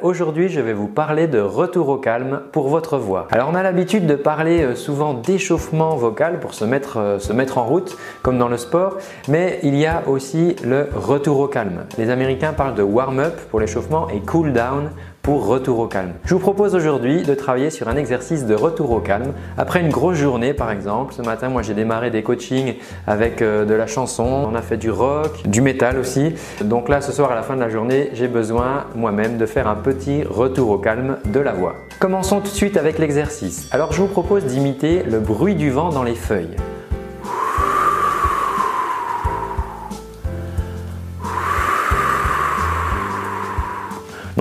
Aujourd'hui, 0.02 0.48
je 0.48 0.60
vais 0.60 0.72
vous 0.72 0.88
parler 0.88 1.28
de 1.28 1.38
retour 1.38 1.88
au 1.88 1.96
calme 1.96 2.40
pour 2.50 2.66
votre 2.66 2.98
voix. 2.98 3.28
Alors, 3.30 3.48
on 3.48 3.54
a 3.54 3.62
l'habitude 3.62 4.04
de 4.04 4.16
parler 4.16 4.62
euh, 4.62 4.74
souvent 4.74 5.14
d'échauffement 5.14 5.94
vocal 5.94 6.40
pour 6.40 6.54
se 6.54 6.64
mettre, 6.64 6.96
euh, 6.96 7.18
se 7.20 7.32
mettre 7.32 7.58
en 7.58 7.62
route, 7.62 7.96
comme 8.20 8.36
dans 8.36 8.48
le 8.48 8.56
sport, 8.56 8.98
mais 9.28 9.60
il 9.62 9.76
y 9.76 9.86
a 9.86 10.02
aussi 10.08 10.56
le 10.64 10.88
retour 10.92 11.38
au 11.38 11.46
calme. 11.46 11.84
Les 11.98 12.10
Américains 12.10 12.52
parlent 12.52 12.74
de 12.74 12.82
warm-up 12.82 13.34
pour 13.52 13.60
l'échauffement 13.60 14.08
et 14.08 14.18
cool 14.18 14.52
down 14.52 14.90
pour 15.22 15.46
retour 15.46 15.78
au 15.78 15.86
calme. 15.86 16.12
Je 16.24 16.34
vous 16.34 16.40
propose 16.40 16.74
aujourd'hui 16.74 17.22
de 17.22 17.34
travailler 17.34 17.70
sur 17.70 17.88
un 17.88 17.96
exercice 17.96 18.44
de 18.44 18.54
retour 18.54 18.90
au 18.90 18.98
calme. 18.98 19.32
Après 19.56 19.80
une 19.80 19.90
grosse 19.90 20.18
journée 20.18 20.52
par 20.52 20.70
exemple, 20.70 21.14
ce 21.14 21.22
matin 21.22 21.48
moi 21.48 21.62
j'ai 21.62 21.74
démarré 21.74 22.10
des 22.10 22.22
coachings 22.22 22.74
avec 23.06 23.40
euh, 23.40 23.64
de 23.64 23.74
la 23.74 23.86
chanson, 23.86 24.24
on 24.24 24.54
a 24.54 24.62
fait 24.62 24.76
du 24.76 24.90
rock, 24.90 25.46
du 25.46 25.60
métal 25.60 25.98
aussi. 25.98 26.34
Donc 26.62 26.88
là 26.88 27.00
ce 27.00 27.12
soir 27.12 27.30
à 27.30 27.34
la 27.36 27.42
fin 27.42 27.54
de 27.54 27.60
la 27.60 27.68
journée 27.68 28.10
j'ai 28.14 28.28
besoin 28.28 28.86
moi-même 28.96 29.38
de 29.38 29.46
faire 29.46 29.68
un 29.68 29.76
petit 29.76 30.24
retour 30.24 30.70
au 30.70 30.78
calme 30.78 31.18
de 31.24 31.40
la 31.40 31.52
voix. 31.52 31.76
Commençons 32.00 32.40
tout 32.40 32.48
de 32.48 32.56
suite 32.56 32.76
avec 32.76 32.98
l'exercice. 32.98 33.68
Alors 33.70 33.92
je 33.92 34.02
vous 34.02 34.08
propose 34.08 34.44
d'imiter 34.44 35.04
le 35.04 35.20
bruit 35.20 35.54
du 35.54 35.70
vent 35.70 35.90
dans 35.90 36.02
les 36.02 36.14
feuilles. 36.16 36.56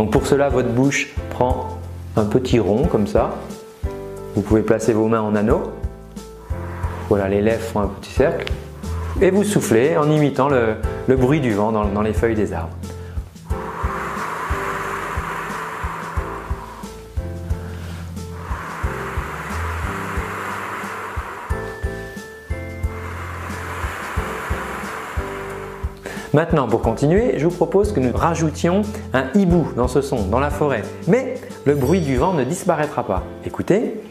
Donc 0.02 0.10
pour 0.10 0.26
cela, 0.26 0.50
votre 0.50 0.70
bouche 0.70 1.10
prend 1.30 1.78
un 2.18 2.26
petit 2.26 2.58
rond 2.58 2.88
comme 2.88 3.06
ça. 3.06 3.36
Vous 4.34 4.42
pouvez 4.42 4.64
placer 4.64 4.94
vos 4.94 5.08
mains 5.08 5.22
en 5.22 5.36
anneau. 5.36 5.74
Voilà, 7.08 7.30
les 7.30 7.40
lèvres 7.40 7.62
font 7.62 7.82
un 7.82 7.88
petit 7.88 8.10
cercle. 8.10 8.52
Et 9.22 9.30
vous 9.30 9.44
soufflez 9.44 9.98
en 9.98 10.10
imitant 10.10 10.50
le, 10.50 10.78
bruit 11.16 11.40
du 11.40 11.52
vent 11.54 11.72
dans 11.72 12.02
les 12.02 12.14
feuilles 12.14 12.34
des 12.34 12.52
arbres. 12.52 12.76
Maintenant, 26.34 26.66
pour 26.68 26.82
continuer, 26.82 27.34
je 27.38 27.46
vous 27.46 27.56
propose 27.56 27.92
que 27.92 28.00
nous 28.00 28.16
rajoutions 28.16 28.84
un 29.14 29.26
hibou 29.36 29.68
dans 29.76 29.90
ce 29.90 30.00
son, 30.00 30.28
dans 30.28 30.40
la 30.40 30.50
forêt. 30.50 30.84
Mais 31.08 31.36
le 31.66 31.76
bruit 31.76 32.00
du 32.00 32.16
vent 32.16 32.34
ne 32.34 32.46
disparaîtra 32.46 33.04
pas. 33.04 33.24
Écoutez. 33.46 34.02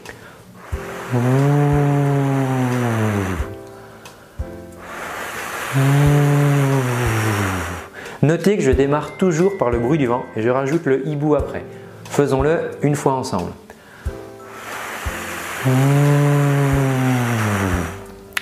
Notez 8.23 8.59
que 8.59 8.63
je 8.63 8.71
démarre 8.71 9.17
toujours 9.17 9.57
par 9.57 9.71
le 9.71 9.79
bruit 9.79 9.97
du 9.97 10.07
vent 10.07 10.25
et 10.37 10.43
je 10.43 10.51
rajoute 10.51 10.85
le 10.85 11.09
hibou 11.09 11.37
après. 11.37 11.65
Faisons-le 12.11 12.71
une 12.83 12.97
fois 12.97 13.15
ensemble. 13.15 13.53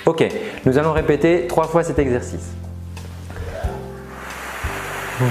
Ok, 0.04 0.26
nous 0.66 0.78
allons 0.78 0.92
répéter 0.92 1.46
trois 1.46 1.68
fois 1.68 1.84
cet 1.84 2.00
exercice. 2.00 2.50
Très 5.18 5.26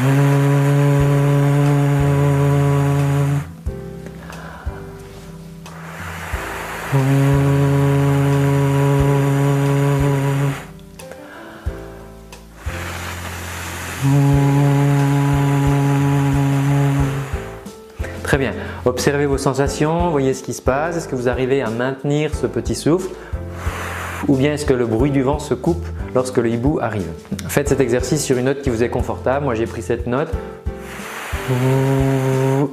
bien. 18.38 18.52
Observez 18.84 19.26
vos 19.26 19.38
sensations, 19.38 20.10
voyez 20.10 20.34
ce 20.34 20.44
qui 20.44 20.54
se 20.54 20.62
passe. 20.62 20.98
Est-ce 20.98 21.08
que 21.08 21.16
vous 21.16 21.30
arrivez 21.30 21.62
à 21.62 21.70
maintenir 21.70 22.36
ce 22.36 22.46
petit 22.46 22.76
souffle 22.76 23.10
Ou 24.28 24.36
bien 24.36 24.54
est-ce 24.54 24.66
que 24.66 24.74
le 24.74 24.86
bruit 24.86 25.12
du 25.12 25.22
vent 25.22 25.40
se 25.40 25.54
coupe 25.54 25.86
lorsque 26.16 26.38
le 26.38 26.50
hibou 26.50 26.80
arrive 26.82 27.08
Faites 27.48 27.70
cet 27.70 27.80
exercice 27.80 28.24
sur 28.24 28.38
une 28.38 28.46
note 28.46 28.62
qui 28.62 28.70
vous 28.70 28.84
est 28.84 28.90
confortable. 28.90 29.46
Moi 29.46 29.56
j'ai 29.56 29.66
pris 29.66 29.82
cette 29.82 30.08
note 30.08 30.30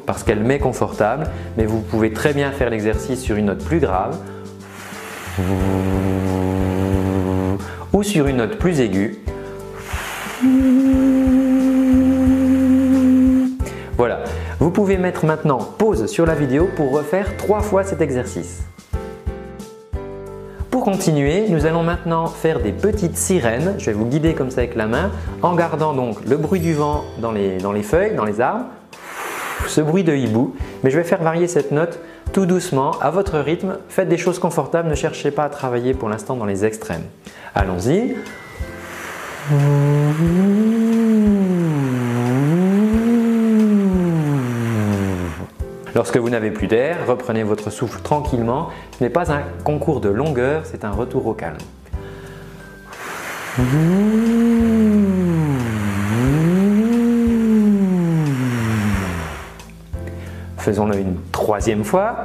parce 0.07 0.25
qu'elle 0.25 0.41
m'est 0.41 0.59
confortable, 0.59 1.29
mais 1.57 1.65
vous 1.65 1.81
pouvez 1.81 2.13
très 2.13 2.33
bien 2.33 2.51
faire 2.51 2.71
l'exercice 2.71 3.21
sur 3.21 3.37
une 3.37 3.47
note 3.47 3.65
plus 3.65 3.79
grave 3.79 4.19
ou 7.93 8.03
sur 8.03 8.27
une 8.27 8.39
note 8.39 8.59
plus 8.59 8.81
aiguë. 8.81 9.19
Voilà, 13.97 14.25
vous 14.59 14.71
pouvez 14.71 14.99
mettre 14.99 15.25
maintenant 15.25 15.59
pause 15.59 16.07
sur 16.07 16.27
la 16.27 16.35
vidéo 16.35 16.69
pour 16.75 16.91
refaire 16.91 17.37
trois 17.37 17.61
fois 17.61 17.85
cet 17.85 18.01
exercice. 18.01 18.65
Continuer, 20.85 21.49
nous 21.49 21.65
allons 21.65 21.83
maintenant 21.83 22.27
faire 22.27 22.61
des 22.61 22.71
petites 22.71 23.17
sirènes. 23.17 23.75
Je 23.79 23.87
vais 23.87 23.95
vous 23.95 24.05
guider 24.05 24.35
comme 24.35 24.51
ça 24.51 24.59
avec 24.59 24.75
la 24.75 24.87
main 24.87 25.11
en 25.41 25.55
gardant 25.55 25.95
donc 25.95 26.23
le 26.27 26.37
bruit 26.37 26.61
du 26.61 26.75
vent 26.75 27.05
dans 27.23 27.33
les, 27.33 27.57
dans 27.57 27.73
les 27.73 27.83
feuilles, 27.83 28.15
dans 28.15 28.27
les 28.27 28.43
arbres, 28.43 28.67
ce 29.67 29.81
bruit 29.81 30.05
de 30.05 30.15
hibou. 30.15 30.55
Mais 30.83 30.91
je 30.91 30.99
vais 30.99 31.05
faire 31.05 31.23
varier 31.23 31.49
cette 31.49 31.73
note 31.73 32.01
tout 32.35 32.45
doucement, 32.45 32.91
à 33.01 33.11
votre 33.11 33.39
rythme. 33.39 33.79
Faites 33.89 34.11
des 34.11 34.19
choses 34.19 34.39
confortables, 34.39 34.91
ne 34.91 34.95
cherchez 34.95 35.31
pas 35.31 35.45
à 35.45 35.49
travailler 35.49 35.95
pour 35.95 36.11
l'instant 36.11 36.37
dans 36.37 36.45
les 36.45 36.67
extrêmes. 36.67 37.05
Allons-y. 37.55 38.15
Lorsque 45.95 46.17
vous 46.17 46.29
n'avez 46.29 46.51
plus 46.51 46.67
d'air, 46.67 47.07
reprenez 47.07 47.45
votre 47.45 47.71
souffle 47.71 48.01
tranquillement. 48.03 48.71
Ce 48.99 49.05
n'est 49.05 49.11
pas 49.11 49.31
un 49.31 49.43
concours 49.63 50.01
de 50.01 50.09
longueur, 50.09 50.63
c'est 50.65 50.85
un 50.85 50.91
retour 50.91 51.27
au 51.27 51.35
calme. 51.35 51.57
Faisons-le 60.59 60.99
une 60.99 61.17
troisième 61.31 61.85
fois. 61.85 62.25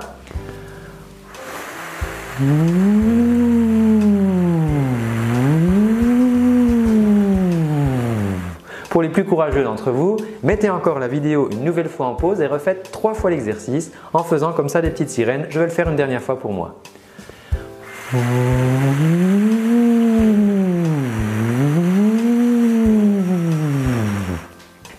Pour 8.99 9.03
les 9.03 9.07
plus 9.07 9.23
courageux 9.23 9.63
d'entre 9.63 9.91
vous, 9.91 10.17
mettez 10.43 10.69
encore 10.69 10.99
la 10.99 11.07
vidéo 11.07 11.47
une 11.53 11.63
nouvelle 11.63 11.88
fois 11.88 12.07
en 12.07 12.15
pause 12.15 12.41
et 12.41 12.47
refaites 12.47 12.91
trois 12.91 13.13
fois 13.13 13.29
l'exercice 13.29 13.93
en 14.12 14.25
faisant 14.25 14.51
comme 14.51 14.67
ça 14.67 14.81
des 14.81 14.89
petites 14.89 15.09
sirènes. 15.09 15.45
Je 15.49 15.57
vais 15.57 15.67
le 15.67 15.71
faire 15.71 15.88
une 15.89 15.95
dernière 15.95 16.21
fois 16.21 16.38
pour 16.38 16.51
moi. 16.51 16.75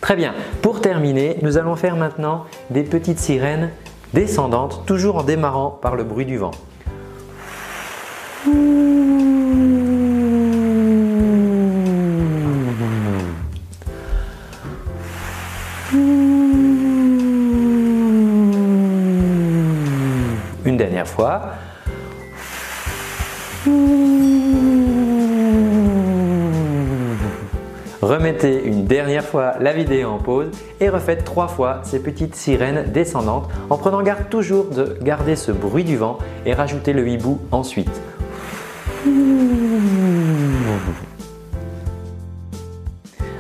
Très 0.01 0.17
bien, 0.17 0.33
pour 0.63 0.81
terminer, 0.81 1.37
nous 1.43 1.59
allons 1.59 1.77
faire 1.77 1.97
maintenant 1.97 2.47
des 2.71 2.85
petites 2.85 3.19
sirènes 3.19 3.69
descendantes, 4.15 4.87
toujours 4.87 5.17
en 5.17 5.25
démarrant 5.25 5.69
par 5.69 5.95
le 5.95 6.05
bruit 6.05 6.25
du 6.25 6.39
vent. 6.39 6.53
Remettez 28.01 28.65
une 28.65 28.87
dernière 28.87 29.25
fois 29.25 29.55
la 29.61 29.73
vidéo 29.73 30.09
en 30.09 30.19
pause 30.19 30.51
et 30.81 30.89
refaites 30.89 31.25
trois 31.25 31.49
fois 31.49 31.81
ces 31.85 32.01
petites 32.01 32.35
sirènes 32.35 32.91
descendantes 32.91 33.51
en 33.69 33.77
prenant 33.77 34.03
garde 34.03 34.31
toujours 34.31 34.65
de 34.71 34.97
garder 35.03 35.37
ce 35.37 35.53
bruit 35.53 35.85
du 35.85 35.97
vent 35.99 36.19
et 36.47 36.55
rajouter 36.55 36.95
le 36.95 37.07
hibou 37.07 37.39
ensuite. 37.53 38.01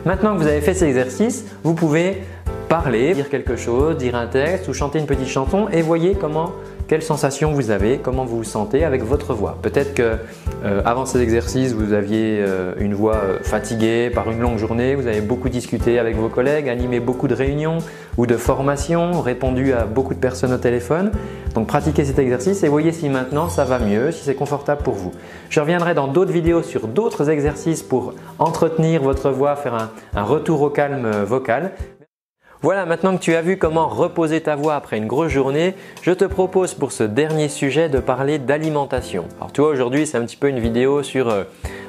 Maintenant 0.04 0.34
que 0.34 0.42
vous 0.42 0.46
avez 0.46 0.60
fait 0.60 0.74
cet 0.74 0.88
exercice, 0.88 1.46
vous 1.62 1.74
pouvez 1.74 2.22
parler, 2.68 3.14
dire 3.14 3.28
quelque 3.28 3.56
chose, 3.56 3.96
dire 3.96 4.14
un 4.14 4.26
texte 4.26 4.68
ou 4.68 4.74
chanter 4.74 4.98
une 4.98 5.06
petite 5.06 5.28
chanson 5.28 5.68
et 5.72 5.82
voyez 5.82 6.14
comment 6.14 6.52
quelles 6.90 7.02
sensations 7.04 7.52
vous 7.52 7.70
avez, 7.70 7.98
comment 7.98 8.24
vous 8.24 8.38
vous 8.38 8.42
sentez 8.42 8.82
avec 8.82 9.04
votre 9.04 9.32
voix? 9.32 9.56
Peut-être 9.62 9.94
que 9.94 10.16
euh, 10.64 10.82
avant 10.84 11.06
ces 11.06 11.20
exercices, 11.20 11.72
vous 11.72 11.92
aviez 11.92 12.40
euh, 12.40 12.74
une 12.80 12.94
voix 12.94 13.14
euh, 13.14 13.38
fatiguée 13.44 14.10
par 14.10 14.28
une 14.28 14.40
longue 14.40 14.58
journée, 14.58 14.96
vous 14.96 15.06
avez 15.06 15.20
beaucoup 15.20 15.48
discuté 15.48 16.00
avec 16.00 16.16
vos 16.16 16.28
collègues, 16.28 16.68
animé 16.68 16.98
beaucoup 16.98 17.28
de 17.28 17.34
réunions 17.34 17.78
ou 18.16 18.26
de 18.26 18.36
formations, 18.36 19.20
répondu 19.20 19.72
à 19.72 19.84
beaucoup 19.84 20.14
de 20.14 20.18
personnes 20.18 20.52
au 20.52 20.58
téléphone. 20.58 21.12
Donc 21.54 21.68
pratiquez 21.68 22.04
cet 22.04 22.18
exercice 22.18 22.64
et 22.64 22.68
voyez 22.68 22.90
si 22.90 23.08
maintenant 23.08 23.48
ça 23.48 23.64
va 23.64 23.78
mieux, 23.78 24.10
si 24.10 24.24
c'est 24.24 24.34
confortable 24.34 24.82
pour 24.82 24.94
vous. 24.94 25.12
Je 25.48 25.60
reviendrai 25.60 25.94
dans 25.94 26.08
d'autres 26.08 26.32
vidéos 26.32 26.64
sur 26.64 26.88
d'autres 26.88 27.30
exercices 27.30 27.84
pour 27.84 28.14
entretenir 28.40 29.00
votre 29.00 29.30
voix, 29.30 29.54
faire 29.54 29.90
un 30.16 30.22
retour 30.24 30.60
au 30.62 30.70
calme 30.70 31.08
vocal. 31.22 31.70
Voilà, 32.62 32.84
maintenant 32.84 33.16
que 33.16 33.22
tu 33.22 33.34
as 33.34 33.40
vu 33.40 33.56
comment 33.56 33.88
reposer 33.88 34.42
ta 34.42 34.54
voix 34.54 34.74
après 34.74 34.98
une 34.98 35.06
grosse 35.06 35.32
journée, 35.32 35.74
je 36.02 36.10
te 36.10 36.26
propose 36.26 36.74
pour 36.74 36.92
ce 36.92 37.04
dernier 37.04 37.48
sujet 37.48 37.88
de 37.88 38.00
parler 38.00 38.38
d'alimentation. 38.38 39.24
Alors 39.38 39.50
tu 39.50 39.62
aujourd'hui 39.62 40.06
c'est 40.06 40.18
un 40.18 40.26
petit 40.26 40.36
peu 40.36 40.50
une 40.50 40.58
vidéo 40.58 41.02
sur 41.02 41.30
euh, 41.30 41.44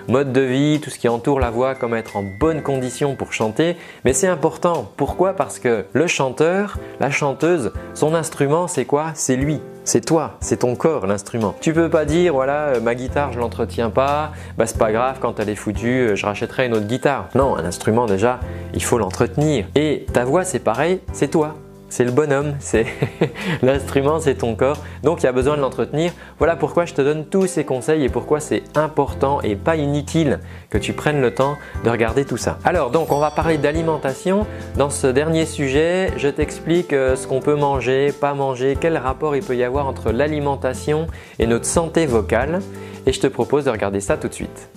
mode 0.07 0.31
de 0.31 0.39
vie, 0.39 0.79
tout 0.81 0.89
ce 0.89 0.97
qui 0.97 1.09
entoure 1.09 1.41
la 1.41 1.49
voix, 1.49 1.75
comment 1.75 1.97
être 1.97 2.15
en 2.15 2.23
bonne 2.23 2.61
condition 2.61 3.17
pour 3.17 3.33
chanter, 3.33 3.75
mais 4.05 4.13
c'est 4.13 4.27
important. 4.27 4.89
Pourquoi? 4.95 5.33
Parce 5.33 5.59
que 5.59 5.83
le 5.91 6.07
chanteur, 6.07 6.77
la 7.01 7.11
chanteuse, 7.11 7.73
son 7.93 8.15
instrument 8.15 8.69
c'est 8.69 8.85
quoi? 8.85 9.07
C'est 9.13 9.35
lui. 9.35 9.59
C'est 9.91 10.05
toi, 10.05 10.37
c'est 10.39 10.59
ton 10.59 10.77
corps 10.77 11.05
l'instrument. 11.05 11.53
Tu 11.59 11.73
peux 11.73 11.89
pas 11.89 12.05
dire 12.05 12.31
voilà 12.31 12.67
euh, 12.67 12.79
ma 12.79 12.95
guitare 12.95 13.33
je 13.33 13.39
l'entretiens 13.39 13.89
pas, 13.89 14.31
bah 14.57 14.65
c'est 14.65 14.77
pas 14.77 14.93
grave 14.93 15.17
quand 15.19 15.37
elle 15.41 15.49
est 15.49 15.55
foutue 15.55 16.11
euh, 16.11 16.15
je 16.15 16.25
rachèterai 16.25 16.67
une 16.67 16.75
autre 16.75 16.87
guitare. 16.87 17.27
Non, 17.35 17.57
un 17.57 17.65
instrument 17.65 18.05
déjà 18.05 18.39
il 18.73 18.81
faut 18.81 18.97
l'entretenir. 18.97 19.65
Et 19.75 20.05
ta 20.13 20.23
voix 20.23 20.45
c'est 20.45 20.59
pareil, 20.59 21.01
c'est 21.11 21.27
toi 21.27 21.55
c'est 21.91 22.05
le 22.05 22.11
bonhomme, 22.11 22.55
c'est 22.59 22.85
l'instrument, 23.61 24.19
c'est 24.19 24.35
ton 24.35 24.55
corps, 24.55 24.77
donc 25.03 25.21
il 25.21 25.25
y 25.25 25.29
a 25.29 25.31
besoin 25.31 25.57
de 25.57 25.61
l'entretenir. 25.61 26.13
Voilà 26.39 26.55
pourquoi 26.55 26.85
je 26.85 26.93
te 26.93 27.01
donne 27.01 27.25
tous 27.25 27.47
ces 27.47 27.65
conseils 27.65 28.03
et 28.03 28.09
pourquoi 28.09 28.39
c'est 28.39 28.63
important 28.75 29.41
et 29.41 29.55
pas 29.55 29.75
inutile 29.75 30.39
que 30.69 30.77
tu 30.77 30.93
prennes 30.93 31.21
le 31.21 31.33
temps 31.33 31.57
de 31.83 31.89
regarder 31.89 32.25
tout 32.25 32.37
ça. 32.37 32.57
Alors 32.63 32.89
donc 32.91 33.11
on 33.11 33.19
va 33.19 33.29
parler 33.29 33.57
d'alimentation. 33.57 34.47
Dans 34.77 34.89
ce 34.89 35.07
dernier 35.07 35.45
sujet, 35.45 36.11
je 36.17 36.29
t'explique 36.29 36.93
euh, 36.93 37.15
ce 37.15 37.27
qu'on 37.27 37.41
peut 37.41 37.55
manger, 37.55 38.13
pas 38.13 38.33
manger, 38.33 38.77
quel 38.79 38.97
rapport 38.97 39.35
il 39.35 39.43
peut 39.43 39.55
y 39.55 39.63
avoir 39.63 39.85
entre 39.87 40.11
l'alimentation 40.11 41.07
et 41.39 41.45
notre 41.45 41.65
santé 41.65 42.05
vocale 42.05 42.61
et 43.05 43.11
je 43.11 43.19
te 43.19 43.27
propose 43.27 43.65
de 43.65 43.69
regarder 43.69 43.99
ça 43.99 44.15
tout 44.15 44.29
de 44.29 44.33
suite. 44.33 44.69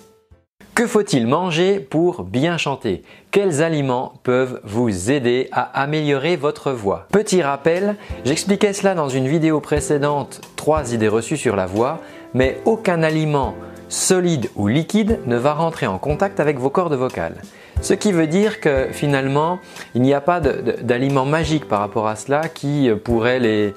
Que 0.75 0.89
faut-il 0.89 1.29
manger 1.29 1.79
pour 1.79 2.25
bien 2.25 2.59
chanter? 2.59 3.03
Quels 3.31 3.63
aliments 3.63 4.15
peuvent 4.25 4.61
vous 4.65 5.13
aider 5.13 5.49
à 5.53 5.63
améliorer 5.81 6.35
votre 6.35 6.73
voix? 6.73 7.07
Petit 7.13 7.43
rappel, 7.43 7.95
j'expliquais 8.25 8.73
cela 8.73 8.97
dans 8.97 9.09
une 9.09 9.29
vidéo 9.29 9.61
précédente, 9.61 10.41
3 10.57 10.93
idées 10.93 11.07
reçues 11.07 11.37
sur 11.37 11.55
la 11.55 11.67
voix, 11.67 12.01
mais 12.35 12.61
aucun 12.65 13.05
aliment 13.05 13.55
solide 13.89 14.51
ou 14.57 14.67
liquide 14.67 15.21
ne 15.27 15.37
va 15.37 15.55
rentrer 15.55 15.87
en 15.87 15.99
contact 15.99 16.41
avec 16.41 16.59
vos 16.59 16.71
cordes 16.71 16.95
vocales. 16.95 17.41
Ce 17.85 17.93
qui 17.93 18.13
veut 18.13 18.27
dire 18.27 18.61
que 18.61 18.87
finalement, 18.93 19.59
il 19.95 20.01
n'y 20.01 20.15
a 20.15 20.23
pas 20.23 20.41
d'aliment 20.41 21.27
magique 21.27 21.69
par 21.69 21.81
rapport 21.81 22.09
à 22.09 22.17
cela 22.17 22.49
qui 22.49 22.89
pourrait 23.05 23.39
les, 23.39 23.75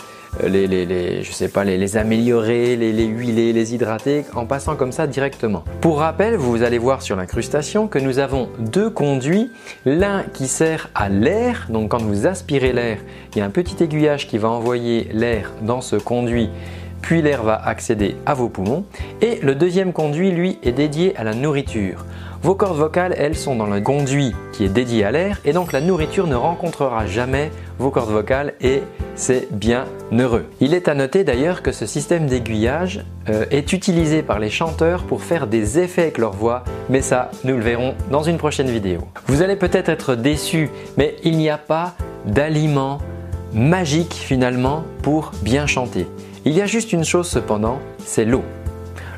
les, 0.47 0.65
les, 0.65 1.97
améliorer, 1.97 2.77
les, 2.77 3.03
huiler, 3.03 3.51
les 3.51 3.73
hydrater 3.75 4.23
en 4.33 4.45
passant 4.45 4.77
comme 4.77 4.93
ça 4.93 5.07
directement. 5.07 5.65
Pour 5.81 5.99
rappel, 5.99 6.37
vous 6.37 6.63
allez 6.63 6.77
voir 6.77 7.01
sur 7.01 7.17
l'incrustation 7.17 7.89
que 7.89 7.99
nous 7.99 8.19
avons 8.19 8.47
deux 8.59 8.89
conduits, 8.89 9.51
l'un 9.83 10.23
qui 10.23 10.47
sert 10.47 10.89
à 10.95 11.09
l'air, 11.09 11.67
donc 11.67 11.91
quand 11.91 12.01
vous 12.01 12.27
aspirez 12.27 12.71
l'air, 12.71 12.99
il 13.35 13.39
y 13.39 13.41
a 13.41 13.45
un 13.45 13.49
petit 13.49 13.83
aiguillage 13.83 14.29
qui 14.29 14.37
va 14.37 14.47
envoyer 14.47 15.09
l'air 15.11 15.51
dans 15.63 15.81
ce 15.81 15.97
conduit 15.97 16.49
puis 17.01 17.21
l'air 17.21 17.43
va 17.43 17.55
accéder 17.55 18.15
à 18.25 18.33
vos 18.33 18.49
poumons. 18.49 18.83
Et 19.21 19.39
le 19.41 19.55
deuxième 19.55 19.93
conduit, 19.93 20.31
lui, 20.31 20.57
est 20.63 20.71
dédié 20.71 21.15
à 21.15 21.23
la 21.23 21.33
nourriture. 21.33 22.05
Vos 22.43 22.55
cordes 22.55 22.77
vocales, 22.77 23.15
elles, 23.17 23.35
sont 23.35 23.55
dans 23.55 23.65
le 23.65 23.81
conduit 23.81 24.35
qui 24.53 24.63
est 24.63 24.69
dédié 24.69 25.03
à 25.03 25.11
l'air 25.11 25.39
et 25.43 25.53
donc 25.53 25.71
la 25.71 25.81
nourriture 25.81 26.27
ne 26.27 26.35
rencontrera 26.35 27.05
jamais 27.07 27.51
vos 27.79 27.89
cordes 27.89 28.11
vocales 28.11 28.53
et 28.61 28.83
c'est 29.15 29.51
bien 29.51 29.85
heureux. 30.11 30.45
Il 30.59 30.73
est 30.73 30.87
à 30.87 30.93
noter 30.93 31.23
d'ailleurs 31.23 31.63
que 31.63 31.71
ce 31.71 31.85
système 31.85 32.27
d'aiguillage 32.27 33.03
euh, 33.29 33.45
est 33.49 33.73
utilisé 33.73 34.21
par 34.21 34.39
les 34.39 34.51
chanteurs 34.51 35.03
pour 35.03 35.23
faire 35.23 35.47
des 35.47 35.79
effets 35.79 36.03
avec 36.03 36.19
leur 36.19 36.33
voix, 36.33 36.63
mais 36.89 37.01
ça, 37.01 37.31
nous 37.43 37.55
le 37.55 37.63
verrons 37.63 37.95
dans 38.11 38.23
une 38.23 38.37
prochaine 38.37 38.69
vidéo. 38.69 39.01
Vous 39.25 39.41
allez 39.41 39.55
peut-être 39.55 39.89
être 39.89 40.15
déçu, 40.15 40.69
mais 40.95 41.15
il 41.23 41.37
n'y 41.37 41.49
a 41.49 41.57
pas 41.57 41.95
d'aliment 42.25 42.99
magique 43.51 44.13
finalement 44.13 44.83
pour 45.01 45.31
bien 45.41 45.65
chanter. 45.65 46.07
Il 46.45 46.53
y 46.53 46.61
a 46.61 46.65
juste 46.65 46.93
une 46.93 47.03
chose 47.03 47.27
cependant, 47.27 47.79
c'est 48.05 48.25
l'eau. 48.25 48.43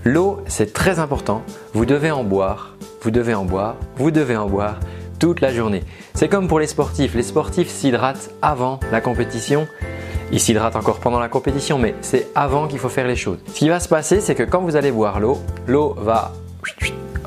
L'eau, 0.06 0.40
c'est 0.48 0.72
très 0.72 1.00
important, 1.00 1.44
vous 1.74 1.86
devez 1.86 2.10
en 2.10 2.24
boire 2.24 2.78
vous 3.02 3.12
devez 3.12 3.34
en 3.34 3.46
boire, 3.46 3.76
vous 3.98 4.12
devez 4.12 4.36
en 4.36 4.48
boire 4.48 4.80
toute 5.20 5.42
la 5.42 5.54
journée. 5.54 5.84
C'est 6.14 6.28
comme 6.28 6.48
pour 6.48 6.60
les 6.60 6.68
sportifs, 6.68 7.16
les 7.16 7.24
sportifs 7.24 7.70
s'hydratent 7.70 8.32
avant 8.42 8.80
la 8.92 9.02
compétition. 9.02 9.68
Ils 10.32 10.40
s'hydratent 10.40 10.76
encore 10.76 11.00
pendant 11.00 11.20
la 11.20 11.30
compétition, 11.30 11.80
mais 11.80 11.96
c'est 12.02 12.28
avant 12.36 12.68
qu'il 12.68 12.80
faut 12.80 12.90
faire 12.90 13.08
les 13.08 13.16
choses. 13.16 13.40
Ce 13.48 13.54
qui 13.54 13.70
va 13.70 13.80
se 13.80 13.90
passer, 13.90 14.22
c'est 14.22 14.36
que 14.36 14.44
quand 14.44 14.62
vous 14.62 14.76
allez 14.76 14.92
boire 14.92 15.20
l'eau, 15.20 15.40
l'eau 15.68 15.96
va 15.98 16.34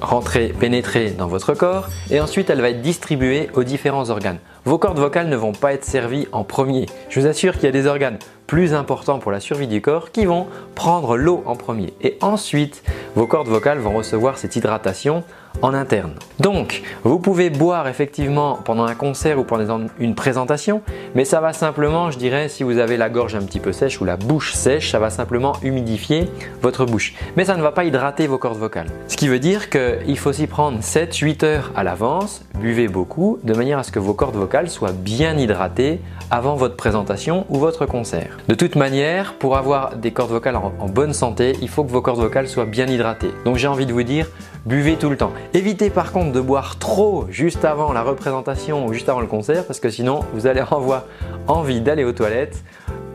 rentrer, 0.02 0.48
pénétrer 0.48 1.10
dans 1.10 1.28
votre 1.28 1.54
corps 1.54 1.88
et 2.10 2.20
ensuite 2.20 2.50
elle 2.50 2.60
va 2.60 2.70
être 2.70 2.82
distribuée 2.82 3.48
aux 3.54 3.62
différents 3.62 4.10
organes. 4.10 4.38
Vos 4.64 4.78
cordes 4.78 4.98
vocales 4.98 5.28
ne 5.28 5.36
vont 5.36 5.52
pas 5.52 5.72
être 5.74 5.84
servies 5.84 6.28
en 6.32 6.44
premier. 6.44 6.86
Je 7.08 7.20
vous 7.20 7.26
assure 7.26 7.54
qu'il 7.54 7.64
y 7.64 7.68
a 7.68 7.72
des 7.72 7.86
organes 7.86 8.18
plus 8.46 8.74
importants 8.74 9.18
pour 9.18 9.32
la 9.32 9.40
survie 9.40 9.68
du 9.68 9.80
corps 9.80 10.10
qui 10.10 10.24
vont 10.24 10.46
prendre 10.74 11.16
l'eau 11.16 11.42
en 11.46 11.56
premier 11.56 11.94
et 12.00 12.18
ensuite 12.20 12.82
vos 13.14 13.26
cordes 13.26 13.48
vocales 13.48 13.78
vont 13.78 13.92
recevoir 13.92 14.38
cette 14.38 14.56
hydratation 14.56 15.24
en 15.60 15.74
interne. 15.74 16.12
Donc, 16.40 16.82
vous 17.04 17.18
pouvez 17.18 17.50
boire 17.50 17.88
effectivement 17.88 18.58
pendant 18.64 18.84
un 18.84 18.94
concert 18.94 19.38
ou 19.38 19.44
pendant 19.44 19.80
une 19.98 20.14
présentation, 20.14 20.82
mais 21.14 21.24
ça 21.24 21.40
va 21.40 21.52
simplement, 21.52 22.10
je 22.10 22.18
dirais, 22.18 22.48
si 22.48 22.62
vous 22.62 22.78
avez 22.78 22.96
la 22.96 23.10
gorge 23.10 23.34
un 23.34 23.42
petit 23.42 23.60
peu 23.60 23.72
sèche 23.72 24.00
ou 24.00 24.04
la 24.04 24.16
bouche 24.16 24.54
sèche, 24.54 24.90
ça 24.90 24.98
va 24.98 25.10
simplement 25.10 25.52
humidifier 25.62 26.28
votre 26.62 26.86
bouche. 26.86 27.14
Mais 27.36 27.44
ça 27.44 27.56
ne 27.56 27.62
va 27.62 27.72
pas 27.72 27.84
hydrater 27.84 28.26
vos 28.26 28.38
cordes 28.38 28.58
vocales. 28.58 28.88
Ce 29.08 29.16
qui 29.16 29.28
veut 29.28 29.38
dire 29.38 29.68
qu'il 29.70 30.18
faut 30.18 30.32
s'y 30.32 30.46
prendre 30.46 30.80
7-8 30.80 31.44
heures 31.44 31.72
à 31.76 31.84
l'avance, 31.84 32.44
buvez 32.58 32.88
beaucoup, 32.88 33.38
de 33.42 33.54
manière 33.54 33.78
à 33.78 33.82
ce 33.82 33.92
que 33.92 33.98
vos 33.98 34.14
cordes 34.14 34.36
vocales 34.36 34.70
soient 34.70 34.92
bien 34.92 35.36
hydratées 35.36 36.00
avant 36.30 36.56
votre 36.56 36.76
présentation 36.76 37.44
ou 37.50 37.58
votre 37.58 37.86
concert. 37.86 38.38
De 38.48 38.54
toute 38.54 38.74
manière, 38.74 39.34
pour 39.34 39.56
avoir 39.56 39.96
des 39.96 40.12
cordes 40.12 40.30
vocales 40.30 40.56
en, 40.56 40.72
en 40.78 40.88
bonne 40.88 41.12
santé, 41.12 41.56
il 41.60 41.68
faut 41.68 41.84
que 41.84 41.90
vos 41.90 42.00
cordes 42.00 42.20
vocales 42.20 42.48
soient 42.48 42.64
bien 42.64 42.86
hydratées. 42.86 43.32
Donc 43.44 43.56
j'ai 43.56 43.68
envie 43.68 43.86
de 43.86 43.92
vous 43.92 44.02
dire, 44.02 44.26
buvez 44.64 44.96
tout 44.96 45.10
le 45.10 45.16
temps. 45.16 45.32
Évitez 45.54 45.90
par 45.90 46.12
contre 46.12 46.32
de 46.32 46.40
boire 46.40 46.78
trop 46.78 47.26
juste 47.28 47.64
avant 47.64 47.92
la 47.92 48.02
représentation 48.02 48.86
ou 48.86 48.92
juste 48.92 49.08
avant 49.08 49.20
le 49.20 49.26
concert 49.26 49.66
parce 49.66 49.80
que 49.80 49.90
sinon 49.90 50.20
vous 50.32 50.46
allez 50.46 50.60
avoir 50.60 51.04
envie 51.46 51.80
d'aller 51.80 52.04
aux 52.04 52.12
toilettes 52.12 52.62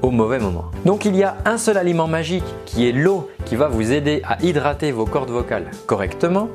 au 0.01 0.11
mauvais 0.11 0.39
moment. 0.39 0.65
Donc 0.85 1.05
il 1.05 1.15
y 1.15 1.23
a 1.23 1.37
un 1.45 1.57
seul 1.57 1.77
aliment 1.77 2.07
magique 2.07 2.43
qui 2.65 2.87
est 2.87 2.91
l'eau 2.91 3.29
qui 3.45 3.55
va 3.55 3.67
vous 3.67 3.91
aider 3.91 4.21
à 4.23 4.41
hydrater 4.43 4.91
vos 4.91 5.05
cordes 5.05 5.31
vocales 5.31 5.71
correctement. 5.87 6.49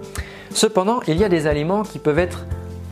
Cependant, 0.50 1.00
il 1.08 1.16
y 1.16 1.24
a 1.24 1.28
des 1.28 1.46
aliments 1.46 1.82
qui 1.82 1.98
peuvent 1.98 2.18
être 2.18 2.44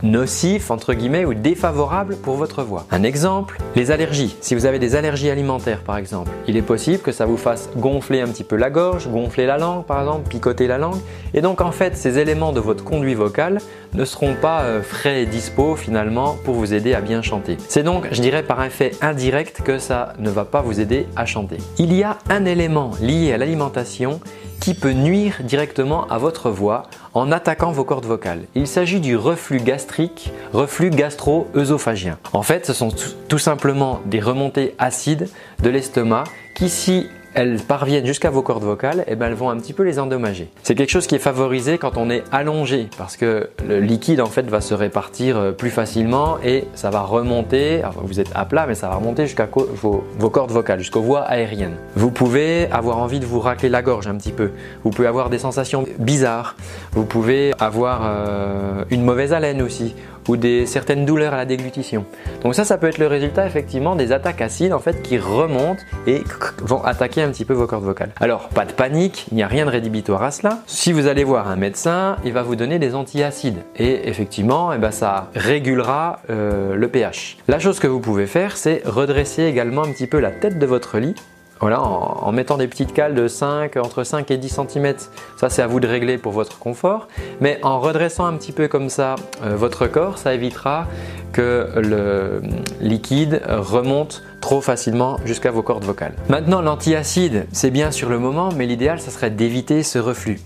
nocif 0.03 0.71
entre 0.71 0.95
guillemets 0.95 1.25
ou 1.25 1.35
défavorable 1.35 2.17
pour 2.17 2.37
votre 2.37 2.63
voix. 2.63 2.87
Un 2.91 3.03
exemple, 3.03 3.59
les 3.77 3.91
allergies. 3.91 4.37
Si 4.41 4.55
vous 4.55 4.67
avez 4.67 4.79
des 4.79 4.97
allergies 4.97 5.31
alimentaires 5.31 5.81
par 5.81 5.97
exemple, 5.97 6.31
il 6.47 6.57
est 6.57 6.63
possible 6.63 6.99
que 6.99 7.13
ça 7.13 7.27
vous 7.27 7.37
fasse 7.37 7.71
gonfler 7.77 8.21
un 8.21 8.29
petit 8.29 8.45
peu 8.45 8.57
la 8.57 8.71
gorge, 8.71 9.09
gonfler 9.09 9.47
la 9.47 9.59
langue 9.59 9.85
par 9.85 10.01
exemple, 10.01 10.29
picoter 10.29 10.67
la 10.67 10.79
langue. 10.79 11.01
Et 11.35 11.41
donc 11.41 11.61
en 11.61 11.73
fait, 11.73 11.97
ces 11.97 12.19
éléments 12.19 12.53
de 12.53 12.61
votre 12.61 12.85
conduit 12.85 13.15
vocal 13.15 13.59
ne 13.94 14.05
seront 14.05 14.35
pas 14.35 14.62
euh, 14.62 14.83
frais 14.83 15.22
et 15.22 15.26
dispo 15.26 15.76
finalement 15.76 16.37
pour 16.44 16.55
vous 16.55 16.74
aider 16.74 16.94
à 16.94 17.00
bien 17.00 17.22
chanter. 17.22 17.57
C'est 17.68 17.83
donc, 17.83 18.09
je 18.12 18.20
dirais 18.20 18.42
par 18.42 18.62
effet 18.62 18.92
indirect 19.00 19.62
que 19.62 19.79
ça 19.79 20.12
ne 20.18 20.31
va 20.31 20.44
pas 20.44 20.62
vous 20.62 20.81
aider 20.81 21.07
à 21.16 21.26
chanter. 21.26 21.59
Il 21.79 21.94
y 21.94 22.03
a 22.03 22.18
un 22.29 22.44
élément 22.44 22.92
lié 23.00 23.33
à 23.33 23.38
l'alimentation 23.38 24.20
qui 24.61 24.74
peut 24.74 24.92
nuire 24.92 25.37
directement 25.42 26.07
à 26.09 26.18
votre 26.18 26.50
voix 26.50 26.83
en 27.14 27.33
attaquant 27.33 27.72
vos 27.72 27.85
cordes 27.85 28.05
vocales. 28.05 28.42
Il 28.55 28.66
s'agit 28.66 29.00
du 29.00 29.16
reflux 29.16 29.61
gastrique, 29.61 30.33
reflux 30.53 30.90
gastro-œsophagien. 30.90 32.18
En 32.33 32.42
fait, 32.42 32.66
ce 32.66 32.74
sont 32.74 32.90
tout 33.29 33.38
simplement 33.38 34.00
des 34.05 34.20
remontées 34.20 34.74
acides 34.79 35.29
de 35.62 35.70
l'estomac 35.70 36.24
qui, 36.55 36.68
si 36.68 37.07
elles 37.35 37.59
parviennent 37.59 38.07
jusqu'à 38.07 38.31
vos 38.31 38.43
cordes 38.43 38.64
vocales, 38.64 39.01
et 39.01 39.12
eh 39.12 39.16
ben 39.16 39.27
elles 39.27 39.35
vont 39.35 39.51
un 39.51 39.57
petit 39.57 39.73
peu 39.73 39.83
les 39.83 39.99
endommager. 39.99 40.51
C'est 40.62 40.75
quelque 40.75 40.90
chose 40.90 41.07
qui 41.07 41.14
est 41.14 41.21
favorisé 41.21 41.79
quand 41.79 41.97
on 41.97 42.11
est 42.11 42.25
allongé 42.33 42.88
parce 42.99 43.16
que 43.16 43.51
le 43.66 43.81
liquide 43.81 44.21
en 44.21 44.27
fait 44.27 44.49
va 44.49 44.61
se 44.61 44.75
répartir 44.75 45.37
euh, 45.37 45.53
plus 45.53 45.71
facilement 45.71 46.38
et 46.45 46.64
ça 46.75 46.90
va 46.90 47.03
remonter, 47.03 47.83
vous 48.03 48.21
êtes 48.21 48.31
à 48.35 48.45
plat 48.45 48.66
mais 48.66 48.75
ça 48.75 48.88
va 48.88 48.97
remonter 48.97 49.27
jusqu'à 49.27 49.49
vos, 49.53 50.31
cordes 50.31 50.51
vocales, 50.51 50.81
jusqu'aux 50.81 51.03
voies 51.03 51.21
aériennes. 51.21 51.77
Vous 51.95 52.11
pouvez 52.11 52.69
avoir 52.71 52.99
envie 52.99 53.21
de 53.21 53.27
vous 53.27 53.40
racler 53.40 53.69
la 53.69 53.83
gorge 53.83 54.07
un 54.07 54.16
petit 54.16 54.33
peu, 54.33 54.51
vous 54.85 54.90
pouvez 54.90 55.09
avoir 55.09 55.31
des 55.31 55.38
sensations 55.38 55.85
bizarres, 55.99 56.57
vous 56.93 57.05
pouvez 57.05 57.53
avoir 57.59 58.03
euh, 58.05 58.85
une 58.90 59.05
mauvaise 59.05 59.33
haleine 59.33 59.62
aussi 59.62 59.95
ou 60.31 60.37
des 60.37 60.64
certaines 60.64 61.05
douleurs 61.05 61.35
à 61.35 61.38
la 61.38 61.45
déglutition. 61.45 62.05
Donc 62.45 62.55
ça, 62.55 62.64
ça 62.64 62.79
peut 62.79 62.87
être 62.87 62.99
le 62.99 63.09
résultat 63.09 63.47
effectivement 63.47 63.97
des 63.97 64.12
attaques 64.12 64.40
acides 64.40 64.73
en 64.73 64.79
fait 64.79 65.03
qui 65.03 65.19
remontent 65.19 65.83
et 66.07 66.23
vont 66.62 66.85
attaquer 66.85 67.23
un 67.23 67.31
petit 67.31 67.45
peu 67.45 67.53
vos 67.53 67.66
cordes 67.66 67.83
vocales. 67.83 68.12
Alors 68.21 68.49
pas 68.51 68.64
de 68.64 68.71
panique, 68.71 69.27
il 69.33 69.35
n'y 69.35 69.43
a 69.43 69.49
rien 69.49 69.66
de 69.66 69.71
rédhibitoire 69.71 70.23
à 70.23 70.31
cela. 70.31 70.61
Si 70.69 70.93
vous 70.93 71.09
allez 71.09 71.25
voir 71.25 71.49
un 71.49 71.57
médecin, 71.57 72.16
il 72.25 72.33
va 72.33 72.43
vous 72.43 72.55
donner 72.55 72.79
des 72.79 72.95
antiacides 72.95 73.59
et 73.75 74.09
effectivement, 74.09 74.73
eh 74.73 74.79
ben, 74.79 74.93
ça 74.93 75.31
régulera 75.35 76.21
euh, 76.31 76.77
le 76.77 76.88
pH. 76.88 77.38
La 77.49 77.59
chose 77.59 77.81
que 77.81 77.88
vous 77.88 78.01
pouvez 78.01 78.27
faire, 78.27 78.57
c'est 78.57 78.83
redresser 78.85 79.43
également 79.43 79.83
un 79.83 79.90
petit 79.90 80.07
peu 80.07 80.21
la 80.21 80.31
tête 80.31 80.61
de 80.61 80.66
votre 80.66 80.99
lit 80.99 81.16
voilà, 81.61 81.83
en, 81.83 82.33
mettant 82.33 82.57
des 82.57 82.68
petites 82.68 82.92
cales 82.92 83.14
de 83.14 83.29
5, 83.29 83.77
entre 83.77 84.03
5 84.03 84.31
et 84.31 84.38
10 84.38 84.61
cm. 84.68 84.94
Ça, 85.37 85.51
c'est 85.51 85.62
à 85.62 85.66
vous 85.66 85.79
de 85.79 85.87
régler 85.87 86.16
pour 86.16 86.33
votre 86.33 86.59
confort. 86.59 87.07
Mais 87.40 87.59
en 87.62 87.81
redressant 87.81 88.27
un 88.27 88.35
petit 88.35 88.53
peu 88.53 88.66
comme 88.66 88.88
ça 88.88 89.16
euh, 89.44 89.57
votre 89.57 89.87
corps, 89.87 90.18
ça 90.18 90.33
évitera 90.33 90.87
que 91.33 91.68
le 91.77 92.42
liquide 92.81 93.42
remonte 93.46 94.23
trop 94.40 94.61
facilement 94.61 95.18
jusqu'à 95.25 95.51
vos 95.51 95.62
cordes 95.62 95.85
vocales. 95.85 96.14
Maintenant, 96.29 96.61
l'antiacide, 96.61 97.46
c'est 97.53 97.70
bien 97.70 97.92
sur 97.92 98.09
le 98.09 98.18
moment, 98.18 98.49
mais 98.57 98.66
l'idéal, 98.66 99.01
ça 99.01 99.11
serait 99.11 99.31
d'éviter 99.31 99.83
ce 99.83 99.99
reflux. 99.99 100.40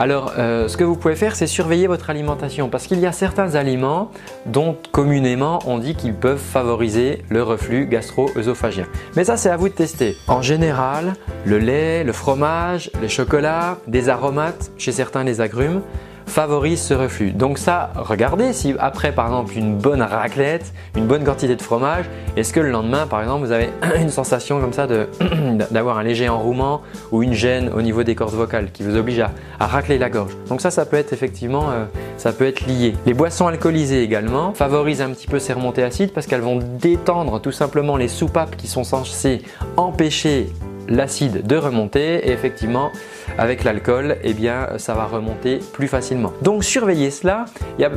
Alors, 0.00 0.32
euh, 0.38 0.66
ce 0.66 0.78
que 0.78 0.82
vous 0.82 0.96
pouvez 0.96 1.14
faire, 1.14 1.36
c'est 1.36 1.46
surveiller 1.46 1.86
votre 1.86 2.08
alimentation 2.08 2.70
parce 2.70 2.86
qu'il 2.86 3.00
y 3.00 3.06
a 3.06 3.12
certains 3.12 3.54
aliments 3.54 4.10
dont 4.46 4.74
communément 4.92 5.58
on 5.66 5.76
dit 5.76 5.94
qu'ils 5.94 6.14
peuvent 6.14 6.38
favoriser 6.38 7.22
le 7.28 7.42
reflux 7.42 7.84
gastro-œsophagien. 7.84 8.86
Mais 9.14 9.24
ça, 9.24 9.36
c'est 9.36 9.50
à 9.50 9.58
vous 9.58 9.68
de 9.68 9.74
tester. 9.74 10.16
En 10.26 10.40
général, 10.40 11.12
le 11.44 11.58
lait, 11.58 12.02
le 12.02 12.14
fromage, 12.14 12.90
les 13.02 13.10
chocolats, 13.10 13.76
des 13.88 14.08
aromates, 14.08 14.72
chez 14.78 14.92
certains 14.92 15.22
les 15.22 15.42
agrumes, 15.42 15.82
favorise 16.30 16.80
ce 16.80 16.94
reflux. 16.94 17.32
Donc 17.32 17.58
ça, 17.58 17.90
regardez 17.96 18.52
si 18.52 18.74
après 18.78 19.12
par 19.12 19.26
exemple 19.26 19.52
une 19.58 19.76
bonne 19.76 20.00
raclette, 20.00 20.72
une 20.96 21.06
bonne 21.06 21.24
quantité 21.24 21.56
de 21.56 21.62
fromage, 21.62 22.04
est-ce 22.36 22.52
que 22.52 22.60
le 22.60 22.70
lendemain 22.70 23.06
par 23.06 23.20
exemple 23.20 23.44
vous 23.44 23.52
avez 23.52 23.70
une 24.00 24.10
sensation 24.10 24.60
comme 24.60 24.72
ça 24.72 24.86
d'avoir 25.70 25.98
un 25.98 26.02
léger 26.04 26.28
enrouement 26.28 26.82
ou 27.10 27.22
une 27.22 27.34
gêne 27.34 27.70
au 27.74 27.82
niveau 27.82 28.04
des 28.04 28.14
cordes 28.14 28.34
vocales 28.34 28.70
qui 28.72 28.82
vous 28.82 28.96
oblige 28.96 29.20
à, 29.20 29.66
racler 29.66 29.98
la 29.98 30.08
gorge. 30.08 30.36
Donc 30.48 30.60
ça, 30.60 30.70
ça 30.70 30.86
peut 30.86 30.96
être 30.96 31.12
effectivement, 31.12 31.70
euh, 31.70 31.84
ça 32.16 32.32
peut 32.32 32.46
être 32.46 32.66
lié. 32.66 32.94
Les 33.06 33.14
boissons 33.14 33.46
alcoolisées 33.46 34.02
également 34.02 34.54
favorisent 34.54 35.02
un 35.02 35.10
petit 35.10 35.26
peu 35.26 35.38
ces 35.38 35.52
remontées 35.52 35.82
acides 35.82 36.12
parce 36.12 36.26
qu'elles 36.26 36.40
vont 36.40 36.60
détendre 36.80 37.40
tout 37.40 37.52
simplement 37.52 37.96
les 37.96 38.08
soupapes 38.08 38.56
qui 38.56 38.68
sont 38.68 38.84
censées 38.84 39.42
empêcher 39.76 40.48
l'acide 40.90 41.46
de 41.46 41.56
remonter 41.56 42.26
et 42.26 42.32
effectivement 42.32 42.90
avec 43.38 43.64
l'alcool 43.64 44.16
eh 44.22 44.34
bien 44.34 44.68
ça 44.76 44.94
va 44.94 45.06
remonter 45.06 45.60
plus 45.72 45.88
facilement. 45.88 46.32
Donc 46.42 46.64
surveillez 46.64 47.10
cela, 47.10 47.46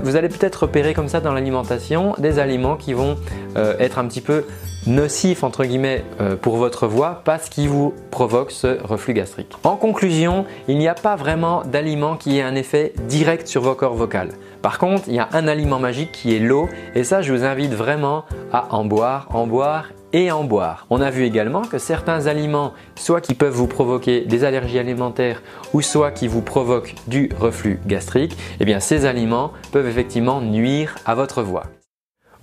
vous 0.04 0.16
allez 0.16 0.30
peut-être 0.30 0.64
repérer 0.64 0.94
comme 0.94 1.08
ça 1.08 1.20
dans 1.20 1.34
l'alimentation 1.34 2.14
des 2.18 2.40
aliments 2.40 2.78
qui 2.78 2.94
vont 2.94 3.18
euh, 3.58 3.76
être 3.80 4.00
un 4.00 4.06
petit 4.08 4.22
peu 4.22 4.46
nocifs 4.88 5.44
entre 5.44 5.64
guillemets 5.66 6.04
euh, 6.20 6.36
pour 6.36 6.58
votre 6.58 6.88
voix 6.88 7.22
parce 7.24 7.50
qu'ils 7.50 7.70
vous 7.70 7.94
provoquent 8.12 8.52
ce 8.52 8.82
reflux 8.84 9.14
gastrique. 9.14 9.54
En 9.64 9.76
conclusion, 9.76 10.46
il 10.68 10.78
n'y 10.78 10.88
a 10.88 10.94
pas 10.94 11.16
vraiment 11.16 11.64
d'aliment 11.64 12.16
qui 12.16 12.38
ait 12.38 12.44
un 12.44 12.56
effet 12.56 12.94
direct 13.08 13.48
sur 13.48 13.62
vos 13.62 13.76
corps 13.76 13.96
vocales. 13.96 14.32
Par 14.62 14.78
contre, 14.78 15.04
il 15.08 15.16
y 15.16 15.20
a 15.20 15.30
un 15.34 15.48
aliment 15.48 15.80
magique 15.80 16.12
qui 16.12 16.36
est 16.36 16.40
l'eau 16.40 16.70
et 16.96 17.04
ça 17.04 17.22
je 17.22 17.34
vous 17.34 17.44
invite 17.44 17.74
vraiment 17.74 18.26
à 18.52 18.74
en 18.74 18.86
boire, 18.86 19.28
en 19.32 19.48
boire 19.48 19.90
et 20.14 20.32
en 20.32 20.44
boire. 20.44 20.86
On 20.90 21.02
a 21.02 21.10
vu 21.10 21.24
également 21.24 21.64
que 21.64 21.78
certains 21.78 22.28
aliments, 22.28 22.74
soit 22.96 23.22
qui 23.22 23.34
peuvent 23.34 23.54
vous 23.54 23.68
provoquer 23.68 24.22
des 24.22 24.44
allergies 24.44 24.80
alimentaires 24.80 25.42
ou 25.74 25.82
soit 25.82 26.12
qui 26.12 26.28
vous 26.28 26.42
provoquent 26.42 26.96
du 27.08 27.30
reflux 27.38 27.80
gastrique, 27.86 28.38
eh 28.60 28.66
bien 28.66 28.80
ces 28.80 29.06
aliments 29.06 29.52
peuvent 29.72 29.88
effectivement 29.88 30.40
nuire 30.40 30.96
à 31.06 31.16
votre 31.16 31.42
voix. 31.42 31.66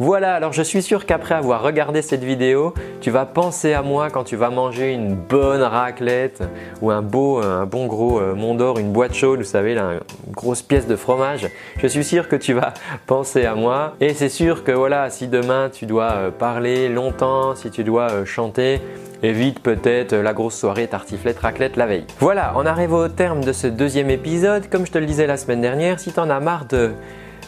Voilà, 0.03 0.35
alors 0.35 0.55
je 0.55 0.63
suis 0.63 0.81
sûr 0.81 1.05
qu'après 1.05 1.35
avoir 1.35 1.63
regardé 1.63 2.01
cette 2.01 2.25
vidéo, 2.25 2.73
tu 3.03 3.11
vas 3.11 3.27
penser 3.27 3.75
à 3.75 3.83
moi 3.83 4.09
quand 4.09 4.25
tu 4.25 4.35
vas 4.35 4.49
manger 4.49 4.95
une 4.95 5.15
bonne 5.15 5.61
raclette 5.61 6.43
ou 6.81 6.91
un 6.91 7.03
beau, 7.03 7.43
un 7.43 7.67
bon 7.67 7.87
gros 7.87 8.19
euh, 8.19 8.35
Mont 8.35 8.55
d'Or, 8.55 8.79
une 8.79 8.93
boîte 8.93 9.13
chaude, 9.13 9.41
vous 9.41 9.45
savez, 9.45 9.75
là, 9.75 10.01
une 10.27 10.33
grosse 10.33 10.63
pièce 10.63 10.87
de 10.87 10.97
fromage. 10.97 11.49
Je 11.77 11.87
suis 11.87 12.03
sûr 12.03 12.29
que 12.29 12.37
tu 12.37 12.55
vas 12.55 12.73
penser 13.07 13.45
à 13.45 13.55
moi. 13.55 13.93
Et 14.01 14.15
c'est 14.15 14.31
sûr 14.31 14.65
que 14.65 14.73
voilà, 14.73 15.11
si 15.11 15.29
demain 15.29 15.69
tu 15.71 15.85
dois 15.85 16.13
euh, 16.13 16.31
parler 16.31 16.89
longtemps, 16.89 17.55
si 17.55 17.71
tu 17.71 17.85
dois 17.85 18.11
euh, 18.11 18.25
chanter, 18.25 18.81
évite 19.23 19.61
peut-être 19.61 20.15
la 20.15 20.33
grosse 20.33 20.57
soirée 20.57 20.87
tartiflette 20.87 21.41
raclette 21.41 21.77
la 21.77 21.85
veille. 21.85 22.07
Voilà, 22.21 22.55
on 22.57 22.65
arrive 22.65 22.95
au 22.95 23.09
terme 23.09 23.45
de 23.45 23.53
ce 23.53 23.67
deuxième 23.67 24.09
épisode. 24.09 24.71
Comme 24.71 24.87
je 24.87 24.93
te 24.93 24.99
le 24.99 25.05
disais 25.05 25.27
la 25.27 25.37
semaine 25.37 25.61
dernière, 25.61 26.01
si 26.01 26.11
tu 26.11 26.21
en 26.21 26.31
as 26.31 26.41
marre 26.41 26.65
de 26.65 26.93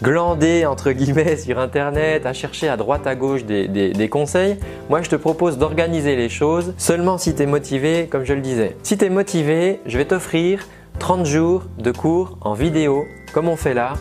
glander 0.02 0.66
entre 0.66 0.90
guillemets 0.90 1.36
sur 1.36 1.58
internet, 1.58 2.26
à 2.26 2.32
chercher 2.32 2.68
à 2.68 2.76
droite 2.76 3.06
à 3.06 3.14
gauche 3.14 3.44
des, 3.44 4.08
conseils, 4.10 4.58
moi 4.90 5.00
je 5.00 5.08
te 5.08 5.16
propose 5.16 5.58
d'organiser 5.58 6.16
les 6.16 6.28
choses 6.28 6.74
seulement 6.76 7.18
si 7.18 7.34
tu 7.34 7.42
es 7.42 7.46
motivé, 7.46 8.08
comme 8.10 8.24
je 8.24 8.34
le 8.34 8.40
disais. 8.40 8.76
Si 8.82 8.98
tu 8.98 9.04
es 9.04 9.10
motivé, 9.10 9.80
je 9.86 9.96
vais 9.96 10.04
t'offrir 10.04 10.66
30 10.98 11.24
jours 11.24 11.62
de 11.78 11.92
cours 11.92 12.36
en 12.40 12.54
vidéo, 12.54 13.04
comme 13.32 13.48
on 13.48 13.56
fait 13.56 13.74
là, 13.74 13.94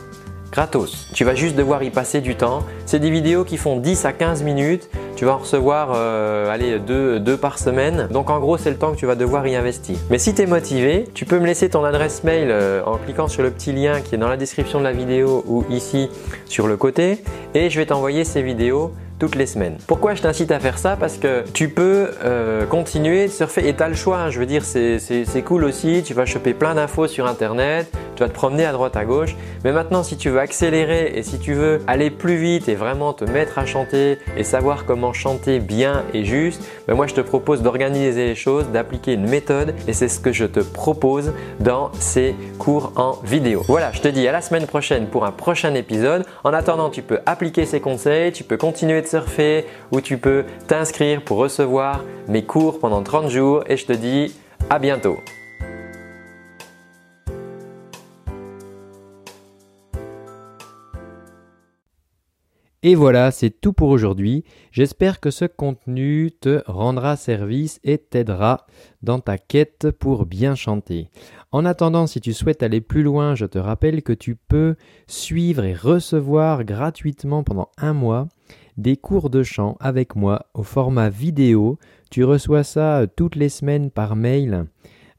gratos. 0.52 1.08
Tu 1.14 1.24
vas 1.24 1.34
juste 1.34 1.56
devoir 1.56 1.82
y 1.84 1.90
passer 1.90 2.22
du 2.22 2.36
temps. 2.36 2.64
C'est 2.86 3.00
des 3.00 3.10
vidéos 3.10 3.46
qui 3.46 3.58
font 3.58 3.78
10 3.78 4.06
à 4.06 4.14
15 4.14 4.44
minutes. 4.44 4.90
Tu 5.16 5.26
vas 5.26 5.34
en 5.34 5.38
recevoir 5.38 5.92
euh, 5.96 6.52
allez, 6.52 6.80
deux, 6.80 7.38
par 7.38 7.58
semaine. 7.58 8.08
Donc 8.12 8.30
en 8.30 8.40
gros, 8.40 8.58
c'est 8.58 8.70
le 8.70 8.78
temps 8.78 8.92
que 8.92 8.98
tu 8.98 9.06
vas 9.06 9.16
devoir 9.16 9.48
y 9.48 9.56
investir. 9.56 9.96
Mais 10.10 10.18
si 10.18 10.34
tu 10.34 10.42
es 10.42 10.46
motivé, 10.46 11.06
tu 11.14 11.26
peux 11.26 11.40
me 11.40 11.46
laisser 11.46 11.70
ton 11.70 11.84
adresse 11.84 12.24
mail 12.24 12.50
euh, 12.50 12.84
en 12.86 12.98
cliquant 12.98 13.28
sur 13.28 13.44
le 13.44 13.52
petit 13.52 13.72
lien 13.72 14.02
qui 14.02 14.16
est 14.16 14.18
dans 14.18 14.28
la 14.28 14.38
description 14.38 14.80
de 14.80 14.84
la 14.84 14.92
vidéo 14.92 15.44
ou 15.48 15.64
ici 15.70 16.10
sur 16.46 16.68
le 16.68 16.76
côté 16.76 17.24
et 17.54 17.70
je 17.70 17.80
vais 17.80 17.86
t'envoyer 17.86 18.24
ces 18.24 18.42
vidéos 18.42 18.94
toutes 19.22 19.36
les 19.36 19.46
semaines. 19.46 19.78
Pourquoi 19.86 20.16
je 20.16 20.24
t'incite 20.24 20.50
à 20.50 20.60
faire 20.60 20.80
ça? 20.80 20.98
Parce 21.00 21.18
que 21.18 21.44
tu 21.54 21.70
peux 21.70 22.10
euh, 22.24 22.66
continuer 22.66 23.28
de 23.28 23.32
surfer 23.32 23.68
et 23.68 23.76
tu 23.76 23.84
as 23.84 23.88
le 23.88 23.94
choix. 23.94 24.18
Hein. 24.18 24.30
Je 24.32 24.40
veux 24.40 24.48
dire, 24.48 24.64
c'est 24.66 25.44
cool 25.46 25.64
aussi. 25.64 26.02
Tu 26.04 26.16
vas 26.16 26.26
choper 26.26 26.56
plein 26.56 26.74
d'infos 26.74 27.06
sur 27.06 27.28
Internet, 27.28 27.92
tu 28.16 28.24
vas 28.24 28.30
te 28.30 28.34
promener 28.34 28.66
à 28.66 28.72
droite 28.72 28.96
à 28.96 29.06
gauche. 29.06 29.36
Mais 29.64 29.72
maintenant, 29.72 30.02
si 30.02 30.18
tu 30.18 30.32
veux 30.32 30.40
accélérer 30.40 31.12
et 31.14 31.22
si 31.22 31.38
tu 31.38 31.54
veux 31.54 31.82
aller 31.86 32.10
plus 32.10 32.38
vite 32.38 32.68
et 32.68 32.74
vraiment 32.74 33.14
te 33.14 33.24
mettre 33.24 33.60
à 33.60 33.66
chanter 33.68 34.18
et 34.36 34.44
savoir 34.44 34.86
comment 34.86 35.14
chanter 35.14 35.60
bien 35.60 36.04
et 36.16 36.26
juste, 36.26 36.64
ben 36.88 36.96
moi 36.96 37.06
je 37.06 37.14
te 37.14 37.22
propose 37.22 37.62
d'organiser 37.62 38.26
les 38.26 38.34
choses, 38.34 38.70
d'appliquer 38.70 39.14
une 39.14 39.30
méthode 39.30 39.76
et 39.88 39.94
c'est 39.94 40.08
ce 40.08 40.20
que 40.20 40.32
je 40.32 40.46
te 40.46 40.62
propose 40.62 41.32
dans 41.60 41.92
ces 42.00 42.34
cours 42.58 42.92
en 42.96 43.20
vidéo. 43.24 43.62
Voilà, 43.68 43.92
je 43.92 44.02
te 44.02 44.08
dis 44.08 44.28
à 44.28 44.32
la 44.32 44.42
semaine 44.42 44.66
prochaine 44.66 45.06
pour 45.06 45.26
un 45.26 45.32
prochain 45.32 45.76
épisode. 45.76 46.26
En 46.44 46.54
attendant, 46.54 46.90
tu 46.90 47.04
peux 47.04 47.20
appliquer 47.28 47.68
ces 47.68 47.82
conseils, 47.82 48.32
tu 48.32 48.44
peux 48.44 48.58
continuer 48.58 49.00
de 49.02 49.11
surfer 49.12 49.66
ou 49.92 50.02
tu 50.02 50.18
peux 50.18 50.46
t'inscrire 50.68 51.24
pour 51.24 51.38
recevoir 51.38 52.04
mes 52.28 52.44
cours 52.44 52.80
pendant 52.80 53.04
30 53.04 53.30
jours 53.30 53.64
et 53.68 53.78
je 53.78 53.86
te 53.86 53.94
dis 53.94 54.34
à 54.70 54.80
bientôt. 54.80 55.18
Et 62.84 62.96
voilà, 62.96 63.30
c'est 63.30 63.52
tout 63.52 63.74
pour 63.74 63.90
aujourd'hui. 63.90 64.44
J'espère 64.72 65.20
que 65.20 65.30
ce 65.30 65.46
contenu 65.46 66.32
te 66.32 66.64
rendra 66.66 67.16
service 67.16 67.80
et 67.84 68.00
t'aidera 68.00 68.66
dans 69.04 69.20
ta 69.20 69.38
quête 69.38 69.92
pour 69.92 70.26
bien 70.26 70.56
chanter. 70.56 71.10
En 71.52 71.64
attendant, 71.66 72.08
si 72.08 72.20
tu 72.22 72.34
souhaites 72.34 72.64
aller 72.64 72.82
plus 72.82 73.04
loin, 73.04 73.36
je 73.36 73.46
te 73.46 73.60
rappelle 73.60 74.02
que 74.02 74.14
tu 74.14 74.36
peux 74.36 74.76
suivre 75.06 75.64
et 75.64 75.76
recevoir 75.76 76.64
gratuitement 76.64 77.44
pendant 77.44 77.70
un 77.78 77.94
mois 77.94 78.28
des 78.78 78.98
cours 78.98 79.30
de 79.30 79.44
chant 79.44 79.78
avec 79.80 80.16
moi 80.16 80.48
au 80.54 80.64
format 80.64 81.10
vidéo. 81.10 81.78
Tu 82.10 82.24
reçois 82.24 82.64
ça 82.64 83.00
euh, 83.00 83.08
toutes 83.16 83.36
les 83.36 83.50
semaines 83.50 83.92
par 83.92 84.16
mail. 84.16 84.66